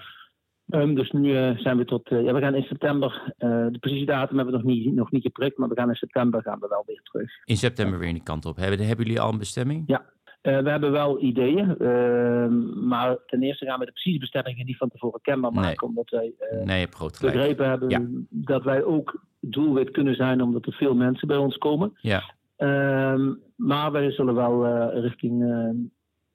Ehm, 0.68 0.94
dus 0.94 1.10
nu 1.10 1.36
eh, 1.36 1.56
zijn 1.58 1.76
we 1.76 1.84
tot. 1.84 2.08
eh, 2.08 2.22
ja, 2.24 2.32
we 2.32 2.40
gaan 2.40 2.54
in 2.54 2.62
september. 2.62 3.32
de 3.38 3.76
precieze 3.80 4.04
datum 4.04 4.36
hebben 4.36 4.54
we 4.54 4.60
nog 4.62 4.70
niet, 4.76 4.94
nog 4.94 5.10
niet 5.10 5.22
geprikt. 5.22 5.58
Maar 5.58 5.68
we 5.68 5.74
gaan 5.74 5.88
in 5.88 5.94
september 5.94 6.42
gaan 6.42 6.58
we 6.60 6.66
wel 6.68 6.82
weer 6.86 7.00
terug. 7.02 7.30
in 7.44 7.56
september 7.56 7.98
weer 7.98 8.08
in 8.08 8.14
die 8.14 8.22
kant 8.22 8.44
op. 8.46 8.56
Hebben, 8.56 8.86
hebben 8.86 9.04
jullie 9.06 9.20
al 9.20 9.32
een 9.32 9.38
bestemming? 9.38 9.82
Ja. 9.86 10.04
We 10.42 10.50
hebben 10.70 10.90
wel 10.92 11.22
ideeën. 11.22 11.76
ehm, 11.78 12.86
maar 12.88 13.16
ten 13.26 13.42
eerste 13.42 13.64
gaan 13.66 13.78
we 13.78 13.84
de 13.84 13.90
precieze 13.92 14.18
bestemmingen 14.18 14.66
niet 14.66 14.76
van 14.76 14.88
tevoren 14.88 15.20
kenbaar 15.20 15.52
Nee. 15.52 15.60
maken. 15.64 15.86
Omdat 15.86 16.10
wij 16.10 16.32
Nee, 16.64 16.88
begrepen 17.20 17.68
hebben 17.68 17.88
Ja. 17.88 18.00
dat 18.30 18.62
wij 18.62 18.84
ook 18.84 19.22
doelwit 19.40 19.90
kunnen 19.90 20.14
zijn. 20.14 20.42
Omdat 20.42 20.66
er 20.66 20.72
veel 20.72 20.94
mensen 20.94 21.28
bij 21.28 21.36
ons 21.36 21.56
komen. 21.56 21.92
Ja, 22.00 22.22
Ehm, 22.62 23.32
maar 23.56 23.92
wij 23.92 24.10
zullen 24.10 24.34
wel 24.34 24.66
eh, 24.66 25.00
richting. 25.02 25.42
eh, 25.42 25.70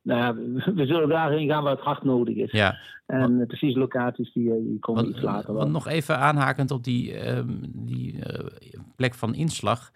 nou 0.02 0.20
ja, 0.20 0.36
we 0.74 0.86
zullen 0.86 1.10
daarheen 1.10 1.48
gaan 1.48 1.64
waar 1.64 1.76
het 1.76 1.84
hard 1.84 2.04
nodig 2.04 2.36
is. 2.36 2.52
ja. 2.52 2.78
En 3.06 3.38
de 3.38 3.46
precieze 3.46 3.80
locaties 3.80 4.34
die, 4.34 4.54
eh, 4.54 4.58
die 4.62 4.80
komen 4.80 5.04
Want, 5.04 5.16
iets 5.16 5.24
later 5.26 5.48
wel. 5.48 5.62
want 5.62 5.72
nog 5.72 5.88
even 5.88 6.18
aanhakend 6.18 6.72
op 6.72 6.84
die, 6.84 7.14
ehm, 7.14 7.54
die 7.74 8.24
eh, 8.24 8.46
plek 8.96 9.14
van 9.14 9.36
inslag. 9.36 9.92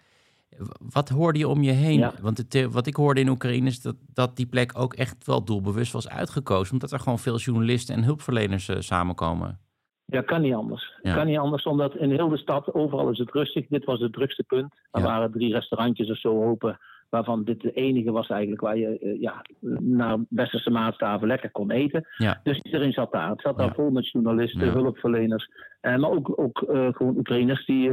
Wat 0.92 1.08
hoorde 1.08 1.38
je 1.38 1.48
om 1.48 1.62
je 1.62 1.70
heen? 1.70 1.98
Ja. 1.98 2.12
Want 2.20 2.38
het, 2.38 2.72
wat 2.72 2.86
ik 2.86 2.96
hoorde 2.96 3.20
in 3.20 3.28
Oekraïne 3.28 3.66
is 3.66 3.82
dat, 3.82 3.96
dat 4.12 4.36
die 4.36 4.46
plek 4.46 4.72
ook 4.78 4.94
echt 4.94 5.26
wel 5.26 5.44
doelbewust 5.44 5.92
was 5.92 6.08
uitgekozen. 6.08 6.72
Omdat 6.72 6.92
er 6.92 7.00
gewoon 7.00 7.18
veel 7.18 7.38
journalisten 7.38 7.94
en 7.94 8.04
hulpverleners 8.04 8.70
samenkomen. 8.78 9.58
Ja, 10.04 10.20
kan 10.20 10.40
niet 10.40 10.54
anders. 10.54 10.92
Ja. 11.02 11.14
Kan 11.14 11.26
niet 11.26 11.38
anders, 11.38 11.64
omdat 11.64 11.96
in 11.96 12.10
heel 12.10 12.28
de 12.28 12.36
stad, 12.36 12.74
overal 12.74 13.10
is 13.10 13.18
het 13.18 13.30
rustig. 13.30 13.66
Dit 13.68 13.84
was 13.84 14.00
het 14.00 14.12
drukste 14.12 14.42
punt. 14.44 14.74
Er 14.90 15.00
Ja. 15.00 15.06
waren 15.06 15.32
drie 15.32 15.52
restaurantjes 15.52 16.10
of 16.10 16.18
zo 16.18 16.44
open, 16.44 16.78
waarvan 17.08 17.44
dit 17.44 17.60
de 17.60 17.72
enige 17.72 18.10
was 18.10 18.28
eigenlijk 18.28 18.60
waar 18.60 18.76
je 18.76 18.98
eh, 18.98 19.20
ja, 19.20 19.44
naar 19.80 20.18
westerse 20.28 20.70
maatstaven 20.70 21.26
lekker 21.26 21.50
kon 21.50 21.70
eten. 21.70 22.06
Ja. 22.16 22.40
Dus 22.42 22.58
iedereen 22.58 22.92
zat 22.92 23.12
daar. 23.12 23.30
Het 23.30 23.40
zat 23.40 23.58
daar 23.58 23.74
vol 23.74 23.90
met 23.90 24.10
journalisten, 24.10 24.68
hulpverleners, 24.68 25.48
eh, 25.80 25.96
maar 25.96 26.10
ook, 26.10 26.38
ook 26.40 26.62
eh, 26.62 26.88
gewoon 26.92 27.16
Oekraïners 27.16 27.66
die, 27.66 27.90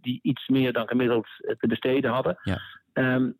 die 0.00 0.18
iets 0.22 0.48
meer 0.48 0.72
dan 0.72 0.88
gemiddeld 0.88 1.26
te 1.58 1.66
besteden 1.66 2.10
hadden. 2.10 2.38
Ja. 2.42 2.58
Ehm, 2.92 3.30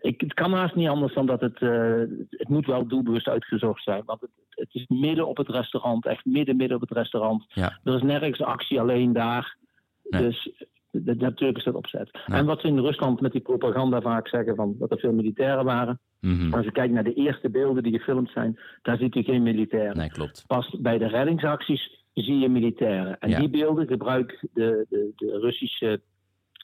ik, 0.00 0.20
het 0.20 0.34
kan 0.34 0.52
haast 0.52 0.74
niet 0.74 0.88
anders 0.88 1.14
dan 1.14 1.26
dat 1.26 1.40
het, 1.40 1.58
eh, 1.62 2.00
het 2.30 2.48
moet 2.48 2.66
wel 2.66 2.86
doelbewust 2.86 3.28
uitgezocht 3.28 3.82
zijn. 3.82 4.02
Want 4.04 4.20
het, 4.20 4.30
het 4.48 4.68
is 4.74 4.84
midden 4.88 5.28
op 5.28 5.36
het 5.36 5.48
restaurant, 5.48 6.06
echt 6.06 6.24
midden, 6.24 6.56
midden 6.56 6.76
op 6.82 6.88
het 6.88 6.98
restaurant. 6.98 7.44
Ja. 7.48 7.78
Er 7.84 7.94
is 7.94 8.02
nergens 8.02 8.40
actie, 8.42 8.80
alleen 8.80 9.12
daar. 9.12 9.56
Nee. 10.04 10.22
Dus 10.22 10.50
de- 10.90 11.14
natuurlijk 11.14 11.58
is 11.58 11.64
dat 11.64 11.74
opzet. 11.74 12.10
En 12.26 12.46
wat 12.46 12.60
ze 12.60 12.66
in 12.66 12.78
Rusland 12.78 13.20
met 13.20 13.32
die 13.32 13.40
propaganda 13.40 14.00
vaak 14.00 14.28
zeggen, 14.28 14.54
van 14.56 14.74
dat 14.78 14.90
er 14.90 14.98
veel 14.98 15.12
militairen 15.12 15.64
waren. 15.64 15.98
Mhm. 16.20 16.54
Als 16.54 16.64
je 16.64 16.72
kijkt 16.72 16.92
naar 16.94 17.04
de 17.04 17.14
eerste 17.14 17.50
beelden 17.50 17.82
die 17.82 17.98
gefilmd 17.98 18.30
zijn, 18.30 18.58
daar 18.82 18.96
ziet 18.96 19.14
u 19.16 19.22
geen 19.22 19.42
militairen. 19.42 19.96
Nee, 19.96 20.08
klopt. 20.10 20.44
Pas 20.46 20.76
bij 20.80 20.98
de 20.98 21.06
reddingsacties 21.06 21.98
zie 22.14 22.38
je 22.38 22.48
militairen. 22.48 23.18
En 23.18 23.28
Ja. 23.30 23.38
die 23.38 23.50
beelden 23.50 23.86
gebruikt 23.86 24.40
de, 24.52 24.86
de, 24.88 25.12
de 25.16 25.38
Russische 25.38 26.00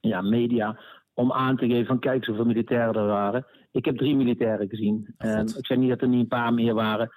ja, 0.00 0.20
media 0.20 0.78
om 1.16 1.32
aan 1.32 1.56
te 1.56 1.66
geven 1.66 1.86
van 1.86 1.98
kijk 1.98 2.24
zoveel 2.24 2.44
militairen 2.44 2.94
er 2.94 3.06
waren. 3.06 3.46
Ik 3.72 3.84
heb 3.84 3.96
drie 3.96 4.16
militairen 4.16 4.68
gezien. 4.68 5.14
En 5.18 5.38
God. 5.38 5.58
ik 5.58 5.66
zeg 5.66 5.78
niet 5.78 5.88
dat 5.88 6.00
er 6.00 6.08
niet 6.08 6.20
een 6.20 6.28
paar 6.28 6.54
meer 6.54 6.74
waren, 6.74 7.10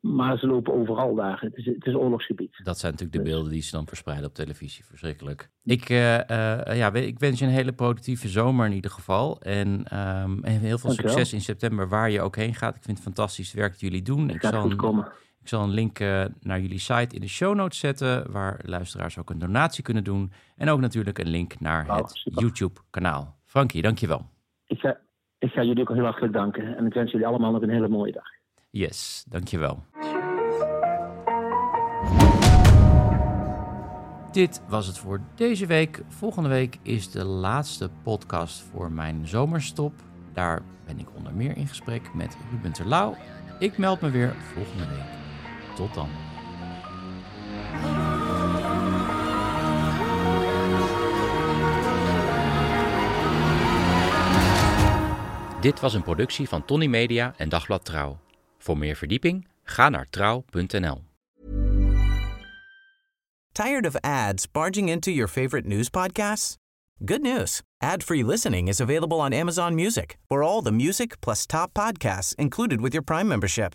maar 0.00 0.38
ze 0.38 0.46
lopen 0.46 0.74
overal 0.74 1.14
daar. 1.14 1.40
Het 1.40 1.56
is, 1.56 1.66
het 1.66 1.86
is 1.86 1.94
oorlogsgebied. 1.94 2.60
Dat 2.62 2.78
zijn 2.78 2.92
natuurlijk 2.92 3.18
de 3.18 3.30
beelden 3.30 3.52
die 3.52 3.62
ze 3.62 3.70
dan 3.70 3.86
verspreiden 3.86 4.28
op 4.28 4.34
televisie. 4.34 4.84
Verschrikkelijk. 4.84 5.50
Ik, 5.64 5.88
eh, 5.88 6.30
eh, 6.68 6.76
ja, 6.76 6.92
ik 6.92 7.18
wens 7.18 7.38
je 7.38 7.44
een 7.44 7.50
hele 7.50 7.72
productieve 7.72 8.28
zomer 8.28 8.66
in 8.66 8.72
ieder 8.72 8.90
geval. 8.90 9.40
En, 9.40 9.84
ehm, 9.84 10.38
en 10.42 10.60
heel 10.60 10.78
veel 10.78 10.90
succes 10.90 11.32
in 11.32 11.40
september 11.40 11.88
waar 11.88 12.10
je 12.10 12.20
ook 12.20 12.36
heen 12.36 12.54
gaat. 12.54 12.76
Ik 12.76 12.82
vind 12.82 12.96
het 12.96 13.06
fantastisch 13.06 13.46
het 13.46 13.56
werk 13.56 13.70
dat 13.70 13.80
jullie 13.80 14.02
doen. 14.02 14.30
Ik 14.30 14.40
gaat 14.40 14.52
zal, 14.52 14.70
een, 14.70 14.76
komen. 14.76 15.12
Ik 15.48 15.54
zal 15.54 15.62
een 15.62 15.74
link 15.74 15.98
eh, 15.98 16.24
naar 16.40 16.60
jullie 16.60 16.78
site 16.78 17.14
in 17.14 17.20
de 17.20 17.28
show 17.28 17.54
notes 17.54 17.78
zetten. 17.78 18.32
Waar 18.32 18.60
luisteraars 18.64 19.18
ook 19.18 19.30
een 19.30 19.38
donatie 19.38 19.82
kunnen 19.82 20.04
doen. 20.04 20.32
En 20.56 20.68
ook 20.68 20.80
natuurlijk 20.80 21.18
een 21.18 21.28
link 21.28 21.60
naar 21.60 21.96
het 21.96 22.10
super. 22.10 22.42
YouTube 22.42 22.80
kanaal. 22.90 23.36
Frankie, 23.44 23.82
dankjewel. 23.82 24.26
Ik 24.66 24.78
zeg, 24.78 24.96
ik 25.38 25.50
ga 25.50 25.62
jullie 25.62 25.82
ook 25.82 25.94
heel 25.94 26.04
hartelijk 26.04 26.32
danken. 26.32 26.76
En 26.76 26.86
ik 26.86 26.92
wens 26.92 27.10
jullie 27.10 27.26
allemaal 27.26 27.52
nog 27.52 27.62
een 27.62 27.70
hele 27.70 27.88
mooie 27.88 28.12
dag. 28.12 28.24
Yes, 28.70 29.24
dankjewel. 29.28 29.82
Dit 34.32 34.62
was 34.68 34.86
het 34.86 34.98
voor 34.98 35.20
deze 35.34 35.66
week. 35.66 36.02
Volgende 36.08 36.48
week 36.48 36.78
is 36.82 37.10
de 37.10 37.24
laatste 37.24 37.90
podcast 38.02 38.60
voor 38.62 38.92
mijn 38.92 39.26
zomerstop. 39.26 39.92
Daar 40.32 40.62
ben 40.86 40.98
ik 40.98 41.06
onder 41.16 41.34
meer 41.34 41.56
in 41.56 41.66
gesprek 41.66 42.14
met 42.14 42.36
Ruben 42.50 42.72
Terlouw. 42.72 43.16
Ik 43.58 43.78
meld 43.78 44.00
me 44.00 44.10
weer 44.10 44.34
volgende 44.34 44.86
week. 44.86 45.18
Tot 45.78 45.94
dan. 45.94 46.08
Dit 55.60 55.80
was 55.80 55.94
een 55.94 56.02
productie 56.02 56.48
van 56.48 56.64
Tony 56.64 56.86
Media 56.86 57.34
en 57.36 57.48
Dagblad 57.48 57.84
Trouw. 57.84 58.18
Voor 58.58 58.78
meer 58.78 58.96
verdieping 58.96 59.48
ga 59.62 59.88
naar 59.88 60.06
trouw.nl. 60.10 61.02
Tired 63.52 63.86
of 63.86 63.96
ads 64.00 64.50
barging 64.50 64.88
into 64.88 65.10
your 65.10 65.28
favorite 65.28 65.68
news 65.68 65.88
podcasts? 65.88 66.56
Good 67.04 67.22
news. 67.22 67.62
Ad-free 67.82 68.24
listening 68.24 68.68
is 68.68 68.80
available 68.80 69.18
on 69.18 69.32
Amazon 69.32 69.74
Music. 69.74 70.18
For 70.28 70.42
all 70.42 70.62
the 70.62 70.72
music 70.72 71.20
plus 71.20 71.46
top 71.46 71.70
podcasts 71.72 72.34
included 72.34 72.80
with 72.80 72.92
your 72.92 73.04
Prime 73.04 73.28
membership. 73.28 73.74